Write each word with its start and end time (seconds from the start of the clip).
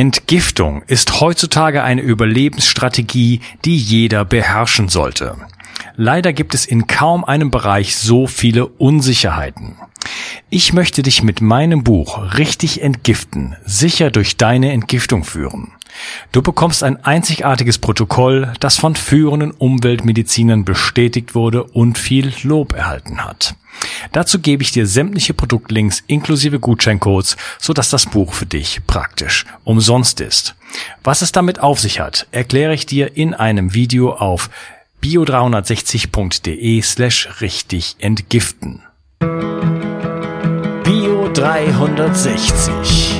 Entgiftung 0.00 0.82
ist 0.86 1.20
heutzutage 1.20 1.82
eine 1.82 2.00
Überlebensstrategie, 2.00 3.42
die 3.66 3.76
jeder 3.76 4.24
beherrschen 4.24 4.88
sollte. 4.88 5.36
Leider 5.94 6.32
gibt 6.32 6.54
es 6.54 6.64
in 6.64 6.86
kaum 6.86 7.22
einem 7.22 7.50
Bereich 7.50 7.98
so 7.98 8.26
viele 8.26 8.66
Unsicherheiten. 8.66 9.76
Ich 10.48 10.72
möchte 10.72 11.02
dich 11.02 11.22
mit 11.22 11.42
meinem 11.42 11.84
Buch 11.84 12.38
Richtig 12.38 12.80
entgiften 12.80 13.56
sicher 13.66 14.10
durch 14.10 14.38
deine 14.38 14.72
Entgiftung 14.72 15.22
führen. 15.22 15.72
Du 16.32 16.42
bekommst 16.42 16.82
ein 16.82 17.04
einzigartiges 17.04 17.78
Protokoll, 17.78 18.52
das 18.60 18.76
von 18.76 18.96
führenden 18.96 19.50
Umweltmedizinern 19.52 20.64
bestätigt 20.64 21.34
wurde 21.34 21.64
und 21.64 21.98
viel 21.98 22.32
Lob 22.42 22.72
erhalten 22.72 23.24
hat. 23.24 23.54
Dazu 24.12 24.38
gebe 24.40 24.62
ich 24.62 24.72
dir 24.72 24.86
sämtliche 24.86 25.34
Produktlinks 25.34 26.02
inklusive 26.06 26.58
Gutscheincodes, 26.58 27.36
sodass 27.58 27.90
das 27.90 28.06
Buch 28.06 28.32
für 28.32 28.46
dich 28.46 28.80
praktisch 28.86 29.44
umsonst 29.64 30.20
ist. 30.20 30.54
Was 31.02 31.22
es 31.22 31.32
damit 31.32 31.60
auf 31.60 31.80
sich 31.80 32.00
hat, 32.00 32.26
erkläre 32.30 32.74
ich 32.74 32.86
dir 32.86 33.16
in 33.16 33.34
einem 33.34 33.74
Video 33.74 34.12
auf 34.12 34.50
bio360.de 35.02 36.82
slash 36.82 37.40
richtig 37.40 37.96
entgiften. 38.00 38.82
Bio 40.84 41.30
360. 41.32 43.19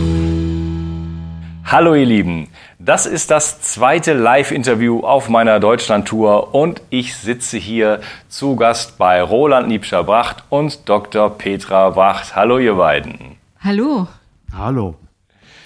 Hallo 1.71 1.95
ihr 1.95 2.05
Lieben, 2.05 2.49
das 2.79 3.05
ist 3.05 3.31
das 3.31 3.61
zweite 3.61 4.11
Live-Interview 4.11 5.05
auf 5.05 5.29
meiner 5.29 5.61
Deutschland-Tour 5.61 6.53
und 6.53 6.81
ich 6.89 7.15
sitze 7.15 7.57
hier 7.57 8.01
zu 8.27 8.57
Gast 8.57 8.97
bei 8.97 9.23
Roland 9.23 9.69
Liebscher-Bracht 9.69 10.43
und 10.49 10.89
Dr. 10.89 11.37
Petra 11.37 11.91
Bracht. 11.91 12.35
Hallo 12.35 12.59
ihr 12.59 12.75
beiden. 12.75 13.37
Hallo. 13.61 14.09
Hallo. 14.53 14.95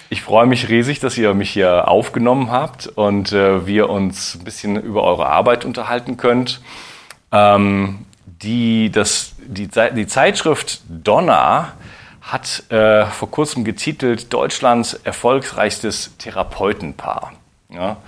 Ich 0.08 0.22
freue 0.22 0.46
mich 0.46 0.68
riesig, 0.68 1.00
dass 1.00 1.18
ihr 1.18 1.34
mich 1.34 1.50
hier 1.50 1.88
aufgenommen 1.88 2.52
habt 2.52 2.86
und 2.86 3.32
äh, 3.32 3.66
wir 3.66 3.90
uns 3.90 4.36
ein 4.36 4.44
bisschen 4.44 4.80
über 4.80 5.02
eure 5.02 5.26
Arbeit 5.26 5.64
unterhalten 5.64 6.16
könnt. 6.16 6.60
Ähm, 7.32 8.06
die, 8.26 8.92
das, 8.92 9.34
die, 9.44 9.68
die 9.68 10.06
Zeitschrift 10.06 10.82
Donna 10.88 11.72
hat 12.26 12.70
äh, 12.72 13.06
vor 13.06 13.30
kurzem 13.30 13.64
getitelt 13.64 14.32
Deutschlands 14.32 14.94
erfolgreichstes 14.94 16.16
Therapeutenpaar. 16.18 17.32
Ja? 17.70 17.98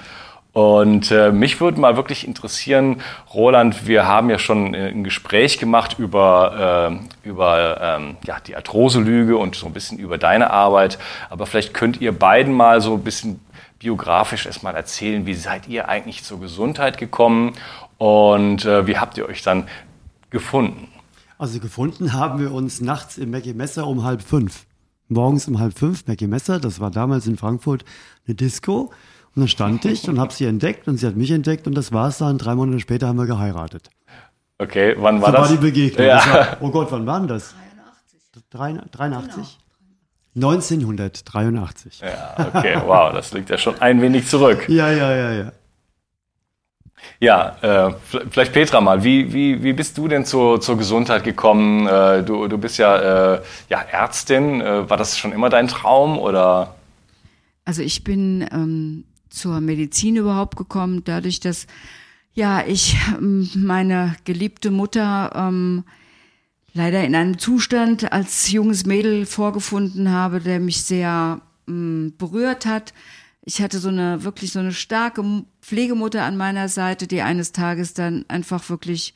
Und 0.53 1.13
äh, 1.13 1.31
mich 1.31 1.61
würde 1.61 1.79
mal 1.79 1.95
wirklich 1.95 2.27
interessieren, 2.27 3.01
Roland, 3.33 3.87
wir 3.87 4.09
haben 4.09 4.29
ja 4.29 4.41
schon 4.41 4.75
ein 4.75 5.05
Gespräch 5.05 5.59
gemacht 5.59 5.97
über, 6.01 6.99
äh, 7.25 7.29
über 7.29 7.81
ähm, 7.81 8.17
ja, 8.25 8.41
die 8.41 8.57
Arthroselüge 8.57 9.37
und 9.37 9.55
so 9.55 9.67
ein 9.67 9.73
bisschen 9.73 9.99
über 10.01 10.19
deine 10.19 10.51
Arbeit. 10.51 10.99
Aber 11.31 11.47
vielleicht 11.47 11.75
könnt 11.75 12.01
ihr 12.01 12.11
beiden 12.11 12.55
mal 12.55 12.81
so 12.81 12.95
ein 12.95 13.05
bisschen 13.05 13.41
biografisch 13.79 14.47
erstmal 14.47 14.75
erzählen, 14.75 15.27
wie 15.27 15.35
seid 15.35 15.69
ihr 15.69 15.89
eigentlich 15.89 16.25
zur 16.25 16.41
Gesundheit 16.41 16.99
gekommen 16.99 17.53
und 17.99 18.65
äh, 18.65 18.89
wie 18.89 18.99
habt 18.99 19.17
ihr 19.17 19.29
euch 19.29 19.43
dann 19.43 19.69
gefunden? 20.31 20.89
Also 21.39 21.61
gefunden 21.61 22.13
haben 22.13 22.41
wir 22.41 22.53
uns 22.53 22.81
nachts 22.81 23.17
im 23.17 23.31
Mackie 23.31 23.55
Messer 23.55 23.87
um 23.87 24.03
halb 24.03 24.23
fünf. 24.23 24.67
Morgens 25.07 25.47
um 25.47 25.61
halb 25.61 25.79
fünf, 25.79 26.07
Mackie 26.09 26.27
Messer, 26.27 26.59
das 26.59 26.81
war 26.81 26.91
damals 26.91 27.29
in 27.29 27.37
Frankfurt 27.37 27.85
eine 28.27 28.35
Disco. 28.35 28.91
Und 29.35 29.43
dann 29.43 29.49
stand 29.49 29.85
ich 29.85 30.09
und 30.09 30.19
habe 30.19 30.33
sie 30.33 30.47
entdeckt 30.47 30.89
und 30.89 30.97
sie 30.97 31.07
hat 31.07 31.15
mich 31.15 31.31
entdeckt 31.31 31.69
und 31.69 31.75
das 31.77 31.93
war's 31.93 32.19
dann. 32.19 32.39
Drei 32.39 32.57
Monate 32.57 32.81
später 32.81 33.07
haben 33.07 33.19
wir 33.19 33.27
geheiratet. 33.27 33.89
Okay, 34.59 34.97
wann 34.99 35.23
war 35.23 35.31
so 35.31 35.33
das? 35.33 35.41
war 35.43 35.57
die 35.57 35.63
Begegnung. 35.63 36.07
Ja. 36.07 36.27
War, 36.27 36.57
oh 36.61 36.71
Gott, 36.71 36.91
wann 36.91 37.07
war 37.07 37.21
denn 37.21 37.29
das? 37.29 37.55
83. 38.51 38.91
83? 38.91 39.59
Genau. 40.35 40.51
1983. 40.51 42.01
Ja, 42.01 42.53
okay, 42.53 42.81
wow, 42.85 43.13
das 43.13 43.33
liegt 43.33 43.49
ja 43.51 43.59
schon 43.59 43.81
ein 43.81 44.03
wenig 44.03 44.27
zurück. 44.27 44.69
Ja, 44.69 44.91
ja, 44.91 45.15
ja, 45.15 45.33
ja. 45.33 45.53
Ja, 47.21 47.57
äh, 47.63 47.95
vielleicht 48.31 48.53
Petra 48.53 48.81
mal, 48.81 49.03
wie, 49.03 49.33
wie, 49.33 49.63
wie 49.63 49.73
bist 49.73 49.99
du 49.99 50.07
denn 50.07 50.25
zur, 50.25 50.61
zur 50.61 50.79
Gesundheit 50.79 51.25
gekommen? 51.25 51.87
Äh, 51.87 52.23
du, 52.23 52.47
du 52.47 52.59
bist 52.59 52.79
ja, 52.79 53.35
äh, 53.35 53.43
ja 53.69 53.81
Ärztin. 53.81 54.61
Äh, 54.61 54.89
war 54.89 54.97
das 54.97 55.19
schon 55.19 55.33
immer 55.33 55.49
dein 55.49 55.69
Traum 55.69 56.19
oder? 56.19 56.77
Also 57.65 57.83
ich 57.83 58.05
bin 58.05 58.47
ähm, 58.53 59.05
zur 59.31 59.61
Medizin 59.61 60.17
überhaupt 60.17 60.57
gekommen, 60.57 61.03
dadurch, 61.05 61.41
dass 61.41 61.67
ja 62.35 62.65
ich 62.67 62.97
ähm, 63.19 63.51
meine 63.55 64.15
geliebte 64.25 64.71
Mutter 64.71 65.33
ähm, 65.35 65.85
leider 66.73 67.05
in 67.05 67.17
einem 67.17 67.39
Zustand 67.39 68.13
als 68.13 68.51
junges 68.53 68.87
Mädel 68.87 69.27
vorgefunden 69.27 70.13
habe, 70.13 70.41
der 70.41 70.61
mich 70.61 70.83
sehr 70.83 71.41
ähm, 71.67 72.15
berührt 72.17 72.65
hat 72.65 72.93
ich 73.49 73.63
hatte 73.63 73.79
so 73.79 73.89
eine 73.89 74.25
wirklich 74.25 74.53
so 74.53 74.59
eine 74.59 74.73
starke 74.73 75.25
Pflegemutter 75.63 76.23
an 76.23 76.37
meiner 76.37 76.69
Seite, 76.69 77.07
die 77.07 77.23
eines 77.23 77.53
Tages 77.53 77.95
dann 77.95 78.27
einfach 78.29 78.69
wirklich 78.69 79.15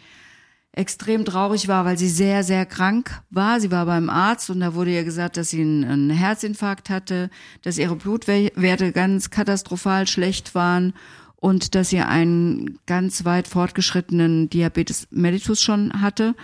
extrem 0.73 1.27
traurig 1.27 1.69
war, 1.69 1.85
weil 1.85 1.99
sie 1.99 2.09
sehr, 2.09 2.43
sehr 2.43 2.65
krank 2.65 3.21
war. 3.29 3.61
Sie 3.61 3.71
war 3.71 3.85
beim 3.85 4.09
Arzt 4.09 4.49
und 4.49 4.61
da 4.61 4.73
wurde 4.73 4.91
ihr 4.91 5.05
gesagt, 5.05 5.37
dass 5.37 5.51
sie 5.51 5.61
einen, 5.61 6.09
Herzinfarkt 6.09 6.89
hatte, 6.89 7.29
dass 7.61 7.77
ihre 7.77 7.95
Blutwerte 7.95 8.93
ganz 8.93 9.29
katastrophal 9.29 10.07
schlecht 10.07 10.55
waren 10.55 10.95
und 11.37 11.75
dass 11.75 11.91
sie 11.91 12.01
einen 12.01 12.79
ganz 12.87 13.27
weit 13.27 13.49
fortgeschrittenen 13.49 14.49
Diabetes 14.49 15.09
mellitus 15.11 15.61
schon 15.61 16.01
hatte. 16.01 16.35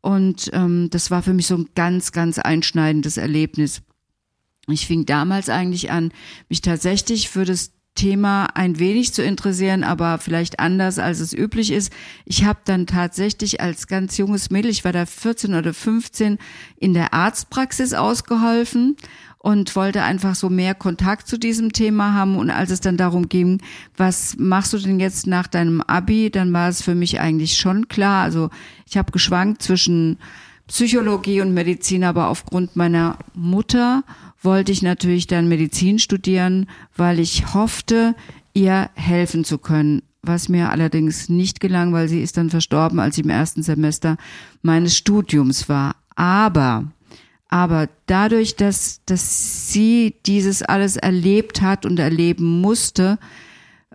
Und 0.00 0.48
ähm, 0.52 0.90
das 0.90 1.10
war 1.10 1.22
für 1.24 1.34
mich 1.34 1.48
so 1.48 1.56
ein 1.56 1.70
ganz, 1.74 2.12
ganz 2.12 2.38
einschneidendes 2.38 3.16
Erlebnis. 3.16 3.82
Ich 4.68 4.86
fing 4.86 5.06
damals 5.06 5.48
eigentlich 5.48 5.90
an, 5.90 6.12
mich 6.48 6.60
tatsächlich 6.60 7.28
für 7.28 7.44
das 7.44 7.72
Thema 7.94 8.46
ein 8.54 8.78
wenig 8.78 9.12
zu 9.12 9.22
interessieren, 9.22 9.84
aber 9.84 10.18
vielleicht 10.18 10.60
anders, 10.60 10.98
als 10.98 11.20
es 11.20 11.34
üblich 11.34 11.70
ist. 11.70 11.92
Ich 12.24 12.44
habe 12.44 12.60
dann 12.64 12.86
tatsächlich 12.86 13.60
als 13.60 13.86
ganz 13.86 14.16
junges 14.16 14.50
Mädel, 14.50 14.70
ich 14.70 14.84
war 14.84 14.92
da 14.92 15.04
14 15.04 15.54
oder 15.54 15.74
15, 15.74 16.38
in 16.76 16.94
der 16.94 17.12
Arztpraxis 17.12 17.92
ausgeholfen 17.92 18.96
und 19.38 19.76
wollte 19.76 20.02
einfach 20.04 20.34
so 20.34 20.48
mehr 20.48 20.74
Kontakt 20.74 21.28
zu 21.28 21.38
diesem 21.38 21.72
Thema 21.72 22.14
haben. 22.14 22.36
Und 22.36 22.48
als 22.48 22.70
es 22.70 22.80
dann 22.80 22.96
darum 22.96 23.28
ging, 23.28 23.60
was 23.96 24.36
machst 24.38 24.72
du 24.72 24.78
denn 24.78 25.00
jetzt 25.00 25.26
nach 25.26 25.46
deinem 25.46 25.82
Abi, 25.82 26.30
dann 26.30 26.52
war 26.52 26.68
es 26.68 26.80
für 26.80 26.94
mich 26.94 27.20
eigentlich 27.20 27.56
schon 27.56 27.88
klar. 27.88 28.22
Also 28.22 28.48
ich 28.88 28.96
habe 28.96 29.12
geschwankt 29.12 29.62
zwischen 29.62 30.18
Psychologie 30.68 31.40
und 31.42 31.52
Medizin, 31.52 32.04
aber 32.04 32.28
aufgrund 32.28 32.76
meiner 32.76 33.18
Mutter 33.34 34.04
wollte 34.42 34.72
ich 34.72 34.82
natürlich 34.82 35.26
dann 35.26 35.48
Medizin 35.48 35.98
studieren, 35.98 36.66
weil 36.96 37.20
ich 37.20 37.54
hoffte, 37.54 38.14
ihr 38.54 38.90
helfen 38.94 39.44
zu 39.44 39.58
können. 39.58 40.02
Was 40.22 40.48
mir 40.48 40.70
allerdings 40.70 41.28
nicht 41.28 41.58
gelang, 41.60 41.92
weil 41.92 42.08
sie 42.08 42.22
ist 42.22 42.36
dann 42.36 42.50
verstorben, 42.50 43.00
als 43.00 43.18
ich 43.18 43.24
im 43.24 43.30
ersten 43.30 43.62
Semester 43.62 44.16
meines 44.62 44.96
Studiums 44.96 45.68
war. 45.68 45.96
Aber, 46.14 46.92
aber 47.48 47.88
dadurch, 48.06 48.54
dass, 48.54 49.00
dass 49.04 49.72
sie 49.72 50.14
dieses 50.26 50.62
alles 50.62 50.96
erlebt 50.96 51.60
hat 51.60 51.84
und 51.84 51.98
erleben 51.98 52.60
musste, 52.60 53.18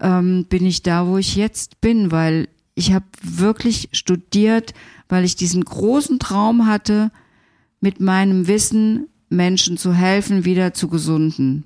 ähm, 0.02 0.46
bin 0.50 0.66
ich 0.66 0.84
da, 0.84 1.08
wo 1.08 1.18
ich 1.18 1.36
jetzt 1.36 1.80
bin, 1.80 2.12
weil 2.12 2.50
ich 2.76 2.94
habe 2.94 3.06
wirklich 3.24 3.90
studiert, 3.94 4.74
weil 5.10 5.24
ich 5.24 5.36
diesen 5.36 5.64
großen 5.64 6.20
Traum 6.20 6.68
hatte, 6.68 7.12
mit 7.80 8.00
meinem 8.00 8.48
Wissen 8.48 9.08
Menschen 9.30 9.78
zu 9.78 9.94
helfen, 9.94 10.46
wieder 10.46 10.74
zu 10.74 10.88
gesunden. 10.88 11.64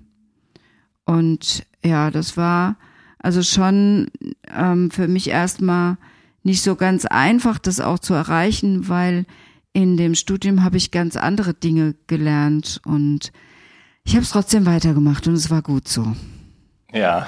Und 1.05 1.65
ja, 1.83 2.11
das 2.11 2.37
war 2.37 2.77
also 3.19 3.43
schon 3.43 4.07
ähm, 4.53 4.89
für 4.91 5.07
mich 5.07 5.29
erstmal 5.29 5.97
nicht 6.43 6.63
so 6.63 6.75
ganz 6.75 7.05
einfach, 7.05 7.59
das 7.59 7.79
auch 7.79 7.99
zu 7.99 8.13
erreichen, 8.13 8.89
weil 8.89 9.25
in 9.73 9.95
dem 9.95 10.15
Studium 10.15 10.63
habe 10.63 10.77
ich 10.77 10.91
ganz 10.91 11.15
andere 11.15 11.53
Dinge 11.53 11.95
gelernt 12.07 12.81
und 12.85 13.31
ich 14.03 14.13
habe 14.15 14.23
es 14.23 14.31
trotzdem 14.31 14.65
weitergemacht 14.65 15.27
und 15.27 15.35
es 15.35 15.49
war 15.51 15.61
gut 15.61 15.87
so. 15.87 16.15
Ja, 16.91 17.27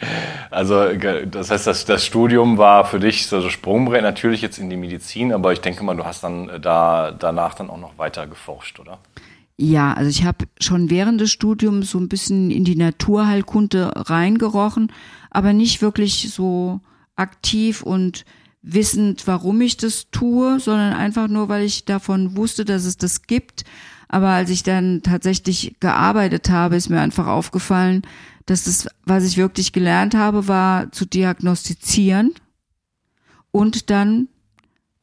also 0.50 0.94
das 0.94 1.50
heißt, 1.50 1.66
das, 1.66 1.84
das 1.84 2.06
Studium 2.06 2.56
war 2.56 2.84
für 2.84 3.00
dich 3.00 3.26
so 3.26 3.42
das 3.42 3.52
Sprungbrett 3.52 4.02
natürlich 4.02 4.40
jetzt 4.40 4.58
in 4.58 4.70
die 4.70 4.76
Medizin, 4.76 5.32
aber 5.32 5.52
ich 5.52 5.60
denke 5.60 5.84
mal, 5.84 5.96
du 5.96 6.04
hast 6.04 6.22
dann 6.22 6.62
da 6.62 7.10
danach 7.10 7.54
dann 7.54 7.68
auch 7.68 7.78
noch 7.78 7.98
weiter 7.98 8.26
geforscht, 8.26 8.78
oder? 8.80 8.98
Ja, 9.64 9.92
also 9.92 10.10
ich 10.10 10.24
habe 10.24 10.46
schon 10.58 10.90
während 10.90 11.20
des 11.20 11.30
Studiums 11.30 11.92
so 11.92 11.98
ein 11.98 12.08
bisschen 12.08 12.50
in 12.50 12.64
die 12.64 12.74
Naturheilkunde 12.74 13.92
reingerochen, 13.94 14.90
aber 15.30 15.52
nicht 15.52 15.80
wirklich 15.80 16.32
so 16.32 16.80
aktiv 17.14 17.80
und 17.80 18.24
wissend, 18.62 19.28
warum 19.28 19.60
ich 19.60 19.76
das 19.76 20.10
tue, 20.10 20.58
sondern 20.58 20.94
einfach 20.94 21.28
nur, 21.28 21.48
weil 21.48 21.64
ich 21.64 21.84
davon 21.84 22.36
wusste, 22.36 22.64
dass 22.64 22.84
es 22.84 22.96
das 22.96 23.22
gibt. 23.22 23.62
Aber 24.08 24.30
als 24.30 24.50
ich 24.50 24.64
dann 24.64 25.00
tatsächlich 25.04 25.76
gearbeitet 25.78 26.50
habe, 26.50 26.74
ist 26.74 26.90
mir 26.90 27.00
einfach 27.00 27.28
aufgefallen, 27.28 28.02
dass 28.46 28.64
das, 28.64 28.88
was 29.04 29.24
ich 29.24 29.36
wirklich 29.36 29.72
gelernt 29.72 30.16
habe, 30.16 30.48
war 30.48 30.90
zu 30.90 31.06
diagnostizieren 31.06 32.34
und 33.52 33.90
dann 33.90 34.26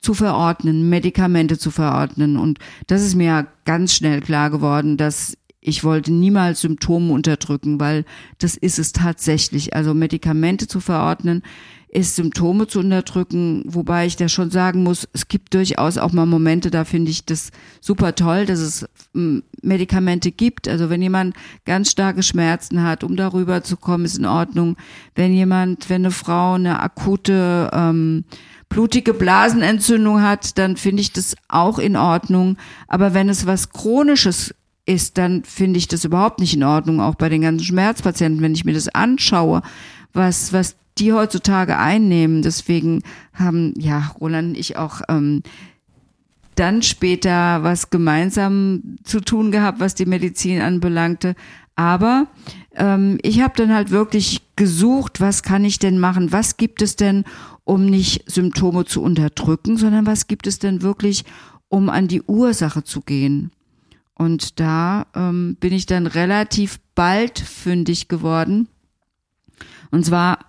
zu 0.01 0.13
verordnen, 0.13 0.90
Medikamente 0.90 1.57
zu 1.57 1.72
verordnen. 1.72 2.38
Und 2.38 2.60
das 2.88 3.04
ist 3.04 3.16
mir 3.16 3.48
ganz 3.66 3.94
schnell 3.94 4.22
klar 4.22 4.50
geworden, 4.50 4.98
dass 4.98 5.38
ich 5.62 5.84
wollte 5.84 6.13
niemals 6.13 6.62
Symptome 6.62 7.12
unterdrücken, 7.13 7.80
weil 7.80 8.06
das 8.38 8.56
ist 8.56 8.80
es 8.80 8.94
tatsächlich. 8.94 9.75
Also 9.75 9.94
Medikamente 9.94 10.68
zu 10.68 10.80
verordnen 10.80 11.44
ist 11.90 12.16
Symptome 12.16 12.68
zu 12.68 12.80
unterdrücken, 12.80 13.63
wobei 13.66 14.06
ich 14.06 14.16
da 14.16 14.30
schon 14.30 14.51
sagen 14.51 14.84
muss, 14.84 15.07
es 15.12 15.28
gibt 15.28 15.56
durchaus 15.56 15.98
auch 15.98 16.12
mal 16.12 16.28
Momente, 16.28 16.69
da 16.69 16.86
finde 16.86 17.10
ich 17.10 17.25
das 17.25 17.50
super 17.81 18.13
toll, 18.13 18.46
dass 18.46 18.60
es 18.60 18.86
hm, 19.13 19.44
Medikamente 19.63 20.31
gibt. 20.31 20.68
Also 20.68 20.92
wenn 20.92 21.01
jemand 21.01 21.36
ganz 21.66 21.90
starke 21.90 22.22
Schmerzen 22.22 22.84
hat, 22.84 23.04
um 23.04 23.16
darüber 23.16 23.63
zu 23.63 23.75
kommen, 23.75 24.06
ist 24.06 24.19
in 24.19 24.25
Ordnung. 24.25 24.78
Wenn 25.16 25.34
jemand, 25.34 25.90
wenn 25.90 26.04
eine 26.04 26.12
Frau 26.12 26.54
eine 26.54 26.80
akute 26.80 27.72
ähm, 27.74 28.24
blutige 28.69 29.13
Blasenentzündung 29.13 30.21
hat, 30.21 30.57
dann 30.57 30.77
finde 30.77 31.01
ich 31.01 31.12
das 31.12 31.36
auch 31.48 31.80
in 31.80 31.95
Ordnung. 31.95 32.57
Aber 32.88 33.13
wenn 33.13 33.27
es 33.27 33.45
was 33.45 33.71
Chronisches 33.71 34.54
ist, 34.86 35.18
dann 35.18 35.44
finde 35.44 35.77
ich 35.77 35.88
das 35.88 36.06
überhaupt 36.06 36.39
nicht 36.39 36.56
in 36.56 36.63
Ordnung, 36.63 37.01
auch 37.01 37.16
bei 37.16 37.30
den 37.30 37.42
ganzen 37.42 37.66
Schmerzpatienten, 37.66 38.42
wenn 38.42 38.54
ich 38.54 38.66
mir 38.66 38.74
das 38.74 38.88
anschaue, 38.89 39.62
was, 40.13 40.54
was 40.54 40.75
die 40.98 41.13
heutzutage 41.13 41.77
einnehmen. 41.77 42.42
Deswegen 42.42 43.01
haben 43.33 43.74
ja 43.77 44.12
Roland 44.19 44.50
und 44.50 44.57
ich 44.57 44.77
auch 44.77 45.01
ähm, 45.10 45.44
dann 46.56 46.81
später 46.81 47.63
was 47.63 47.89
gemeinsam 47.89 48.98
zu 49.04 49.22
tun 49.22 49.51
gehabt, 49.51 49.80
was 49.80 49.95
die 49.95 50.06
Medizin 50.06 50.62
anbelangte. 50.62 51.36
Aber 51.75 52.27
ähm, 52.75 53.18
ich 53.22 53.42
habe 53.42 53.54
dann 53.56 53.74
halt 53.74 53.92
wirklich 53.92 54.42
gesucht, 54.57 55.22
was 55.22 55.44
kann 55.44 55.63
ich 55.63 55.80
denn 55.80 56.00
machen, 56.00 56.33
was 56.33 56.57
gibt 56.57 56.81
es 56.81 56.98
denn, 56.98 57.24
um 57.69 57.86
nicht 57.86 58.24
Symptome 58.25 58.86
zu 58.86 59.00
unterdrücken, 59.04 59.77
sondern 59.77 60.07
was 60.07 60.25
gibt 60.25 60.48
es 60.48 60.57
denn 60.57 60.81
wirklich, 60.81 61.24
um 61.68 61.89
an 61.89 62.07
die 62.07 62.24
Ursache 62.24 62.83
zu 62.83 63.01
gehen. 63.01 63.51
Und 64.16 64.60
da 64.60 65.06
ähm, 65.13 65.56
bin 65.60 65.71
ich 65.71 65.86
dann 65.86 66.07
relativ 66.07 66.80
bald 66.95 67.38
fündig 67.38 68.07
geworden. 68.07 68.69
Und 69.92 70.04
zwar 70.04 70.39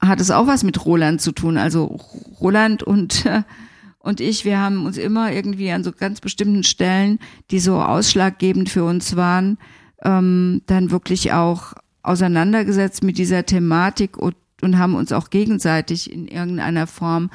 hat 0.00 0.20
es 0.20 0.30
auch 0.30 0.46
was 0.46 0.64
mit 0.64 0.84
Roland 0.84 1.22
zu 1.22 1.32
tun. 1.32 1.56
Also 1.56 1.98
Roland 2.42 2.82
und, 2.82 3.24
und 3.98 4.20
ich, 4.20 4.44
wir 4.44 4.60
haben 4.60 4.84
uns 4.84 4.98
immer 4.98 5.32
irgendwie 5.32 5.70
an 5.70 5.82
so 5.82 5.92
ganz 5.92 6.20
bestimmten 6.20 6.62
Stellen, 6.62 7.20
die 7.50 7.58
so 7.58 7.80
ausschlaggebend 7.80 8.68
für 8.68 8.84
uns 8.84 9.16
waren, 9.16 9.56
ähm, 10.02 10.60
dann 10.66 10.90
wirklich 10.90 11.32
auch 11.32 11.72
auseinandergesetzt 12.02 13.02
mit 13.02 13.16
dieser 13.16 13.46
Thematik 13.46 14.18
und, 14.18 14.36
und 14.62 14.78
haben 14.78 14.94
uns 14.94 15.12
auch 15.12 15.30
gegenseitig 15.30 16.10
in 16.12 16.28
irgendeiner 16.28 16.86
Form 16.86 17.30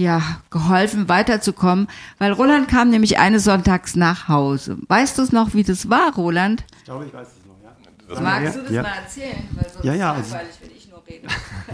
ja, 0.00 0.22
geholfen, 0.48 1.08
weiterzukommen, 1.08 1.86
weil 2.18 2.32
Roland 2.32 2.68
kam 2.68 2.88
nämlich 2.88 3.18
eines 3.18 3.44
Sonntags 3.44 3.96
nach 3.96 4.28
Hause. 4.28 4.78
Weißt 4.88 5.18
du 5.18 5.22
es 5.22 5.30
noch, 5.30 5.52
wie 5.52 5.62
das 5.62 5.90
war, 5.90 6.14
Roland? 6.14 6.64
Ich 6.78 6.84
glaube, 6.84 7.04
ich 7.06 7.12
weiß 7.12 7.28
es 7.28 7.46
noch, 7.46 7.56
ja. 7.62 8.20
Magst 8.20 8.56
du 8.56 8.62
das 8.62 8.70
ja. 8.70 8.82
mal 8.82 8.94
erzählen? 9.02 9.48
Weil 9.52 9.70
sonst 9.70 9.84
ja, 9.84 9.94
ja. 9.94 10.14
Ist 10.14 10.30
langweilig, 10.30 10.54
wenn 10.62 10.70
ich 10.76 10.90
nur 10.90 11.02
rede. 11.06 11.28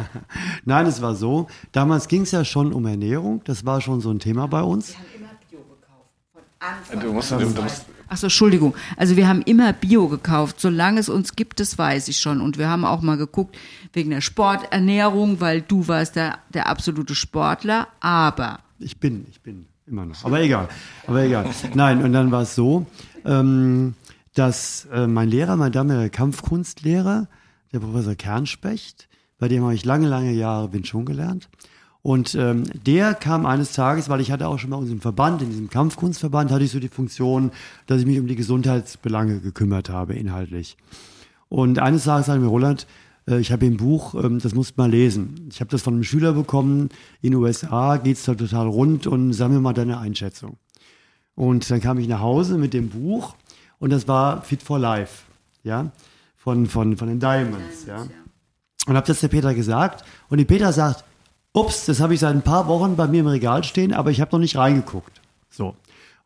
Nein, 0.65 0.87
es 0.87 1.01
war 1.01 1.15
so. 1.15 1.47
Damals 1.71 2.09
ging 2.09 2.23
es 2.23 2.33
ja 2.33 2.45
schon 2.45 2.73
um 2.73 2.85
Ernährung. 2.87 3.43
Das 3.45 3.65
war 3.65 3.81
schon 3.81 4.01
so 4.01 4.11
ein 4.11 4.19
Thema 4.19 4.49
bei 4.49 4.63
uns. 4.63 4.91
Wir 4.91 4.99
haben 4.99 5.05
immer 5.17 5.29
Bio 5.49 5.61
gekauft. 5.61 6.11
Von 6.33 6.43
Anfang 6.59 7.01
du 7.01 7.13
musst, 7.13 7.31
du 7.31 7.39
musst, 7.39 7.87
Ach 8.09 8.17
so, 8.17 8.27
Entschuldigung. 8.27 8.75
Also 8.97 9.17
wir 9.17 9.29
haben 9.29 9.43
immer 9.43 9.73
Bio 9.73 10.09
gekauft. 10.09 10.61
Solange 10.61 11.01
es 11.01 11.09
uns 11.09 11.35
gibt, 11.35 11.59
das 11.61 11.77
weiß 11.77 12.09
ich 12.09 12.19
schon. 12.19 12.41
Und 12.41 12.57
wir 12.57 12.69
haben 12.69 12.85
auch 12.85 13.03
mal 13.03 13.17
geguckt 13.17 13.57
wegen 13.93 14.11
der 14.11 14.21
Sporternährung, 14.21 15.41
weil 15.41 15.61
du 15.61 15.89
warst 15.89 16.17
der, 16.17 16.39
der 16.55 16.69
absolute 16.69 17.15
Sportler. 17.15 17.89
Aber. 18.01 18.61
Ich 18.79 18.99
bin, 18.99 19.27
ich 19.31 19.41
bin 19.41 19.67
immer 19.87 20.07
noch. 20.07 20.25
Aber 20.25 20.41
egal. 20.41 20.69
Aber 21.07 21.23
egal. 21.23 21.51
Nein, 21.75 22.03
und 22.03 22.13
dann 22.13 22.31
war 22.31 22.43
es 22.43 22.55
so, 22.55 22.87
ähm, 23.25 23.95
dass 24.35 24.87
äh, 24.93 25.07
mein 25.07 25.29
Lehrer, 25.29 25.57
mein 25.57 25.73
damaliger 25.73 26.11
Kampfkunstlehrer, 26.11 27.29
der 27.73 27.81
Professor 27.81 28.15
Kernspecht, 28.15 29.09
bei 29.39 29.49
dem 29.49 29.65
habe 29.65 29.75
ich 29.75 29.85
lange, 29.85 30.07
lange 30.07 30.33
Jahre 30.33 30.73
Wing 30.73 30.85
Chun 30.85 31.05
gelernt. 31.05 31.49
Und 32.07 32.37
ähm, 32.37 32.63
der 32.87 33.15
kam 33.15 33.47
eines 33.47 33.73
Tages, 33.73 34.09
weil 34.09 34.21
ich 34.21 34.31
hatte 34.31 34.47
auch 34.47 34.61
schon 34.61 34.71
bei 34.71 34.77
uns 34.77 34.93
im 34.93 35.01
Verband, 35.01 35.43
in 35.43 35.51
diesem 35.51 35.69
Kampfkunstverband, 35.69 36.53
hatte 36.53 36.63
ich 36.63 36.71
so 36.71 36.79
die 36.79 36.89
Funktion, 36.89 37.51
dass 37.89 37.99
ich 37.99 38.07
mich 38.07 38.21
um 38.21 38.29
die 38.29 38.37
Gesundheitsbelange 38.37 39.41
gekümmert 39.41 39.91
habe, 39.91 40.15
inhaltlich. 40.15 40.77
Und 41.49 41.81
eines 41.81 42.05
Tages 42.05 42.27
sagte 42.27 42.41
mir 42.41 42.47
Roland, 42.47 42.87
äh, 43.27 43.41
ich 43.41 43.51
habe 43.51 43.67
ein 43.67 43.77
Buch, 43.77 44.15
ähm, 44.23 44.39
das 44.39 44.55
musst 44.55 44.77
du 44.77 44.83
mal 44.83 44.89
lesen. 44.89 45.49
Ich 45.51 45.59
habe 45.59 45.69
das 45.69 45.83
von 45.83 45.95
einem 45.95 46.05
Schüler 46.05 46.33
bekommen, 46.33 46.91
in 47.23 47.33
den 47.33 47.41
USA 47.41 47.97
geht's 47.97 48.25
da 48.25 48.37
total 48.37 48.69
rund 48.69 49.09
und 49.09 49.33
sag 49.33 49.51
mir 49.51 49.59
mal 49.59 49.73
deine 49.73 49.99
Einschätzung. 49.99 50.59
Und 51.35 51.69
dann 51.69 51.81
kam 51.81 51.99
ich 51.99 52.07
nach 52.07 52.21
Hause 52.21 52.57
mit 52.57 52.73
dem 52.73 52.89
Buch 52.89 53.35
und 53.81 53.91
das 53.91 54.07
war 54.07 54.43
Fit 54.43 54.63
for 54.63 54.79
Life, 54.79 55.25
ja, 55.65 55.91
von, 56.37 56.67
von, 56.67 56.97
von 56.97 57.09
den 57.09 57.19
Diamonds, 57.19 57.85
ja. 57.85 58.07
Und 58.87 58.95
habe 58.95 59.09
das 59.09 59.19
der 59.19 59.27
Peter 59.27 59.53
gesagt 59.55 60.05
und 60.29 60.39
die 60.39 60.45
Peter 60.45 60.73
sagt, 60.73 61.03
ups, 61.57 61.87
das 61.87 62.01
habe 62.01 62.15
ich 62.15 62.21
seit 62.21 62.35
ein 62.35 62.43
paar 62.43 62.69
Wochen 62.69 62.97
bei 62.97 63.09
mir 63.09 63.21
im 63.21 63.27
Regal 63.27 63.65
stehen, 63.65 63.93
aber 63.95 64.11
ich 64.11 64.21
habe 64.21 64.33
noch 64.33 64.41
nicht 64.41 64.57
reingeguckt. 64.57 65.21
So. 65.51 65.75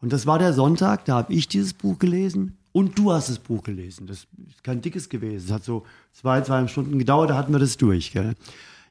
Und 0.02 0.12
das 0.12 0.26
war 0.26 0.38
der 0.38 0.52
Sonntag, 0.52 1.04
da 1.04 1.16
habe 1.16 1.32
ich 1.32 1.46
dieses 1.46 1.72
Buch 1.72 1.98
gelesen 1.98 2.56
und 2.72 2.98
du 2.98 3.12
hast 3.12 3.28
das 3.28 3.38
Buch 3.38 3.62
gelesen. 3.62 4.06
Das 4.06 4.26
ist 4.48 4.64
kein 4.64 4.80
dickes 4.80 5.08
gewesen. 5.08 5.46
Es 5.46 5.52
hat 5.52 5.64
so 5.64 5.84
zwei, 6.12 6.40
zweieinhalb 6.40 6.70
Stunden 6.70 6.98
gedauert, 6.98 7.30
da 7.30 7.36
hatten 7.36 7.52
wir 7.52 7.60
das 7.60 7.76
durch. 7.76 8.12
Gell? 8.12 8.34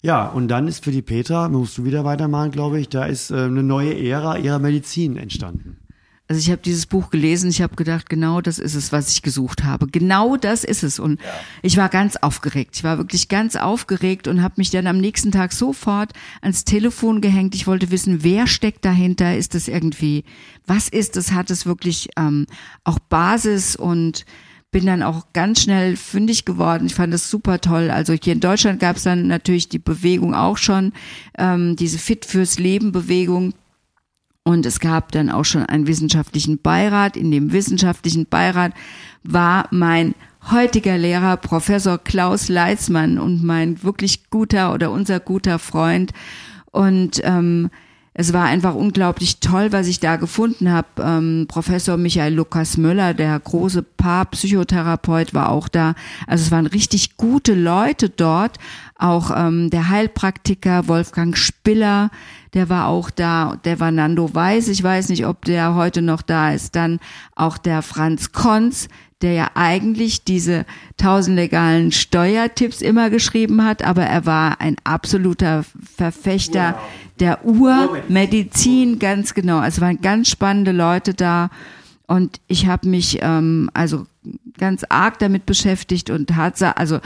Ja, 0.01 0.27
und 0.27 0.47
dann 0.47 0.67
ist 0.67 0.83
für 0.83 0.91
die 0.91 1.01
Petra, 1.01 1.49
musst 1.49 1.77
du 1.77 1.83
wieder 1.83 2.05
weitermachen, 2.05 2.51
glaube 2.51 2.79
ich, 2.79 2.87
da 2.87 3.05
ist 3.05 3.31
äh, 3.31 3.35
eine 3.35 3.63
neue 3.63 3.93
Ära 3.99 4.37
ihrer 4.37 4.59
Medizin 4.59 5.17
entstanden. 5.17 5.77
Also 6.29 6.41
ich 6.41 6.51
habe 6.51 6.61
dieses 6.63 6.85
Buch 6.85 7.09
gelesen, 7.09 7.49
ich 7.49 7.63
habe 7.63 7.75
gedacht, 7.75 8.07
genau 8.07 8.39
das 8.39 8.59
ist 8.59 8.75
es, 8.75 8.91
was 8.91 9.09
ich 9.09 9.23
gesucht 9.23 9.63
habe. 9.63 9.87
Genau 9.87 10.37
das 10.37 10.63
ist 10.63 10.83
es. 10.83 10.99
Und 10.99 11.19
ja. 11.19 11.27
ich 11.63 11.75
war 11.75 11.89
ganz 11.89 12.17
aufgeregt. 12.17 12.75
Ich 12.75 12.83
war 12.83 12.99
wirklich 12.99 13.29
ganz 13.29 13.55
aufgeregt 13.55 14.27
und 14.27 14.43
habe 14.43 14.53
mich 14.57 14.69
dann 14.69 14.85
am 14.85 14.99
nächsten 14.99 15.31
Tag 15.31 15.51
sofort 15.53 16.13
ans 16.41 16.65
Telefon 16.65 17.21
gehängt. 17.21 17.55
Ich 17.55 17.65
wollte 17.65 17.89
wissen, 17.89 18.23
wer 18.23 18.45
steckt 18.45 18.85
dahinter? 18.85 19.35
Ist 19.35 19.55
das 19.55 19.67
irgendwie, 19.67 20.23
was 20.67 20.87
ist 20.87 21.15
das? 21.15 21.31
Hat 21.31 21.49
es 21.49 21.65
wirklich 21.65 22.09
ähm, 22.15 22.45
auch 22.83 22.99
Basis 22.99 23.75
und 23.75 24.23
bin 24.69 24.85
dann 24.85 25.01
auch 25.01 25.33
ganz 25.33 25.63
schnell 25.63 25.97
fündig 25.97 26.45
geworden. 26.45 26.85
Ich 26.85 26.93
fand 26.93 27.11
das 27.11 27.31
super 27.31 27.59
toll. 27.59 27.89
Also 27.89 28.13
hier 28.13 28.33
in 28.33 28.39
Deutschland 28.39 28.79
gab 28.79 28.97
es 28.97 29.03
dann 29.03 29.25
natürlich 29.25 29.67
die 29.67 29.79
Bewegung 29.79 30.35
auch 30.35 30.57
schon, 30.57 30.93
ähm, 31.39 31.75
diese 31.75 31.97
Fit 31.97 32.23
fürs 32.25 32.59
Leben 32.59 32.91
Bewegung 32.91 33.55
und 34.43 34.65
es 34.65 34.79
gab 34.79 35.11
dann 35.11 35.29
auch 35.29 35.45
schon 35.45 35.63
einen 35.63 35.87
wissenschaftlichen 35.87 36.59
Beirat. 36.59 37.17
In 37.17 37.31
dem 37.31 37.51
wissenschaftlichen 37.51 38.25
Beirat 38.25 38.73
war 39.23 39.67
mein 39.71 40.15
heutiger 40.49 40.97
Lehrer, 40.97 41.37
Professor 41.37 41.97
Klaus 41.97 42.49
Leitzmann 42.49 43.19
und 43.19 43.43
mein 43.43 43.83
wirklich 43.83 44.29
guter 44.29 44.73
oder 44.73 44.91
unser 44.91 45.19
guter 45.19 45.59
Freund. 45.59 46.13
Und 46.71 47.21
ähm, 47.23 47.69
es 48.13 48.33
war 48.33 48.45
einfach 48.45 48.75
unglaublich 48.75 49.39
toll, 49.39 49.71
was 49.71 49.87
ich 49.87 49.99
da 49.99 50.15
gefunden 50.15 50.71
habe. 50.71 50.87
Ähm, 51.01 51.45
Professor 51.47 51.95
Michael 51.97 52.33
Lukas 52.33 52.75
Müller, 52.75 53.13
der 53.13 53.39
große 53.39 53.81
Paarpsychotherapeut, 53.81 55.33
war 55.33 55.49
auch 55.49 55.67
da. 55.67 55.93
Also 56.27 56.43
es 56.43 56.51
waren 56.51 56.65
richtig 56.65 57.17
gute 57.17 57.53
Leute 57.53 58.09
dort. 58.09 58.57
Auch 58.99 59.31
ähm, 59.33 59.69
der 59.69 59.89
Heilpraktiker 59.89 60.87
Wolfgang 60.89 61.37
Spiller, 61.37 62.11
der 62.53 62.67
war 62.67 62.87
auch 62.87 63.09
da, 63.09 63.57
der 63.63 63.79
war 63.79 63.91
Nando 63.91 64.35
Weiß, 64.35 64.67
ich 64.67 64.83
weiß 64.83 65.07
nicht, 65.09 65.25
ob 65.25 65.45
der 65.45 65.73
heute 65.73 66.01
noch 66.01 66.21
da 66.21 66.51
ist, 66.51 66.75
dann 66.75 66.99
auch 67.33 67.57
der 67.57 67.81
Franz 67.81 68.33
Konz, 68.33 68.89
der 69.21 69.33
ja 69.33 69.51
eigentlich 69.55 70.25
diese 70.25 70.65
tausend 70.97 71.37
legalen 71.37 71.93
Steuertipps 71.93 72.81
immer 72.81 73.09
geschrieben 73.09 73.63
hat, 73.63 73.83
aber 73.83 74.03
er 74.03 74.25
war 74.25 74.59
ein 74.59 74.75
absoluter 74.83 75.63
Verfechter 75.95 76.77
der 77.19 77.45
Urmedizin, 77.45 78.99
ganz 78.99 79.33
genau. 79.33 79.59
Also 79.59 79.81
waren 79.81 80.01
ganz 80.01 80.29
spannende 80.29 80.71
Leute 80.71 81.13
da. 81.13 81.49
Und 82.07 82.39
ich 82.47 82.65
habe 82.65 82.87
mich 82.87 83.19
ähm, 83.21 83.69
also 83.73 84.07
ganz 84.57 84.83
arg 84.89 85.19
damit 85.19 85.45
beschäftigt 85.45 86.09
und 86.09 86.35
hat 86.35 86.61
also 86.77 86.99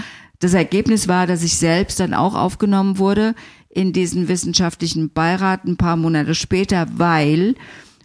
das 0.44 0.54
Ergebnis 0.54 1.08
war, 1.08 1.26
dass 1.26 1.44
ich 1.44 1.58
selbst 1.58 2.00
dann 2.00 2.14
auch 2.14 2.36
aufgenommen 2.36 2.98
wurde 2.98 3.34
in 3.70 3.94
diesen 3.94 4.28
wissenschaftlichen 4.28 5.12
Beirat 5.12 5.66
ein 5.66 5.78
paar 5.78 5.96
Monate 5.96 6.36
später, 6.36 6.86
weil 6.96 7.56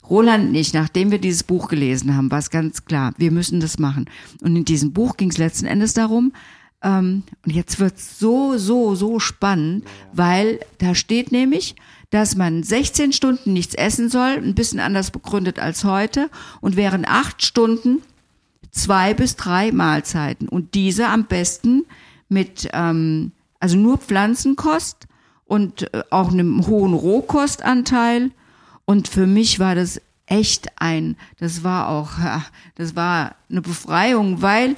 Roland 0.09 0.52
nicht, 0.52 0.73
nachdem 0.73 1.11
wir 1.11 1.18
dieses 1.18 1.42
Buch 1.42 1.68
gelesen 1.68 2.16
haben, 2.16 2.30
war 2.30 2.38
es 2.38 2.50
ganz 2.50 2.85
klar, 2.85 3.12
wir 3.18 3.33
müssen 3.33 3.61
das 3.61 3.78
machen. 3.78 4.09
Und 4.40 4.57
in 4.57 4.64
diesem 4.64 4.92
Buch 4.92 5.16
ging 5.16 5.30
es 5.30 5.38
letzten 5.38 5.66
Endes 5.66 5.95
darum, 5.95 6.33
ähm, 6.83 7.25
und 7.45 7.52
jetzt 7.52 7.80
wird's 7.80 8.21
so, 8.21 8.57
so, 8.57 8.95
so 8.95 9.18
spannend, 9.18 9.85
weil 10.12 10.61
da 10.78 10.95
steht 10.95 11.33
nämlich, 11.33 11.75
dass 12.11 12.37
man 12.37 12.62
16 12.62 13.12
Stunden 13.12 13.52
nichts 13.52 13.75
essen 13.75 14.09
soll, 14.09 14.38
ein 14.38 14.54
bisschen 14.54 14.78
anders 14.78 15.11
begründet 15.11 15.59
als 15.59 15.85
heute, 15.85 16.30
und 16.61 16.76
während 16.76 17.09
acht 17.09 17.45
Stunden 17.45 18.00
zwei 18.71 19.12
bis 19.12 19.35
drei 19.35 19.73
Mahlzeiten. 19.73 20.49
Und 20.49 20.75
diese 20.75 21.09
am 21.09 21.25
besten 21.25 21.85
mit, 22.29 22.69
ähm, 22.73 23.33
also 23.61 23.77
nur 23.77 23.99
Pflanzenkost 23.99 25.07
und 25.47 25.93
äh, 25.95 26.03
auch 26.11 26.31
einem 26.31 26.67
hohen 26.67 26.95
Rohkostanteil. 26.95 28.31
Und 28.85 29.09
für 29.09 29.27
mich 29.27 29.59
war 29.61 29.75
das 29.75 30.01
echt 30.27 30.69
ein, 30.77 31.17
das 31.41 31.65
war 31.65 31.89
auch, 31.89 32.11
das 32.77 32.95
war 32.97 33.35
eine 33.51 33.63
Befreiung, 33.63 34.43
weil 34.43 34.77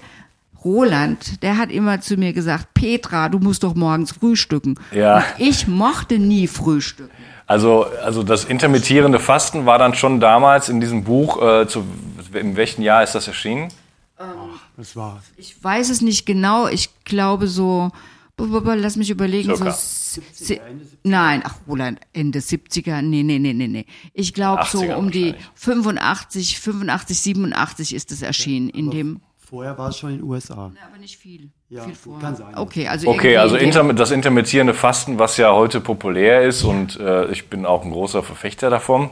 Roland, 0.64 1.42
der 1.42 1.57
hat 1.57 1.71
immer 1.71 2.00
zu 2.00 2.16
mir 2.16 2.33
gesagt, 2.33 2.75
Petra, 2.75 3.28
du 3.28 3.38
musst 3.38 3.62
doch 3.62 3.75
morgens 3.75 4.12
frühstücken. 4.12 4.76
Ja. 4.92 5.16
Und 5.16 5.25
ich 5.38 5.66
mochte 5.66 6.19
nie 6.19 6.47
frühstücken. 6.47 7.11
Also, 7.47 7.87
also 8.04 8.23
das 8.23 8.45
intermittierende 8.45 9.19
Fasten 9.19 9.66
war 9.66 9.78
dann 9.78 9.95
schon 9.95 10.21
damals 10.21 10.69
in 10.69 10.80
diesem 10.80 11.02
Buch, 11.02 11.42
äh, 11.42 11.66
zu, 11.66 11.85
in 12.33 12.57
welchem 12.57 12.83
Jahr 12.83 13.02
ist 13.02 13.14
das 13.14 13.26
erschienen? 13.26 13.69
Das 14.80 14.96
war's. 14.96 15.25
Ich 15.37 15.62
weiß 15.62 15.90
es 15.90 16.00
nicht 16.00 16.25
genau. 16.25 16.66
Ich 16.66 16.88
glaube 17.04 17.49
so, 17.49 17.90
lass 18.38 18.96
mich 18.96 19.10
überlegen, 19.10 19.54
so 19.54 19.66
si- 20.32 20.58
Nein, 21.02 21.42
ach 21.44 21.56
Roland, 21.68 22.00
Ende 22.14 22.38
70er, 22.38 23.02
nee, 23.02 23.22
nee, 23.22 23.38
nee, 23.38 23.52
nee, 23.52 23.68
nee. 23.68 23.84
Ich 24.14 24.32
glaube 24.32 24.64
so 24.64 24.80
80er 24.80 24.94
um 24.96 25.10
die 25.10 25.34
wahrscheinlich. 25.34 25.50
85, 25.54 26.60
85, 26.60 27.20
87 27.20 27.94
ist 27.94 28.10
es 28.10 28.22
erschienen 28.22 28.70
in 28.70 28.90
dem 28.90 29.20
Vorher 29.37 29.76
war 29.76 29.88
es 29.90 29.99
schon 29.99 30.10
in 30.12 30.18
den 30.18 30.25
USA. 30.28 30.72
Ja, 30.76 30.87
aber 30.88 30.99
nicht 30.99 31.18
viel. 31.18 31.50
Ja, 31.68 31.82
viel 31.82 31.94
vorher. 31.94 32.22
kann 32.22 32.37
sein. 32.37 32.54
Okay, 32.56 32.87
also 32.88 33.08
Okay, 33.10 33.37
also 33.37 33.56
inter, 33.56 33.92
das 33.92 34.12
intermittierende 34.12 34.72
Fasten, 34.75 35.18
was 35.18 35.37
ja 35.37 35.52
heute 35.52 35.80
populär 35.80 36.42
ist 36.46 36.62
und 36.62 36.99
äh, 37.00 37.30
ich 37.32 37.49
bin 37.50 37.66
auch 37.66 37.84
ein 37.84 37.90
großer 37.90 38.22
Verfechter 38.22 38.70
davon. 38.70 39.10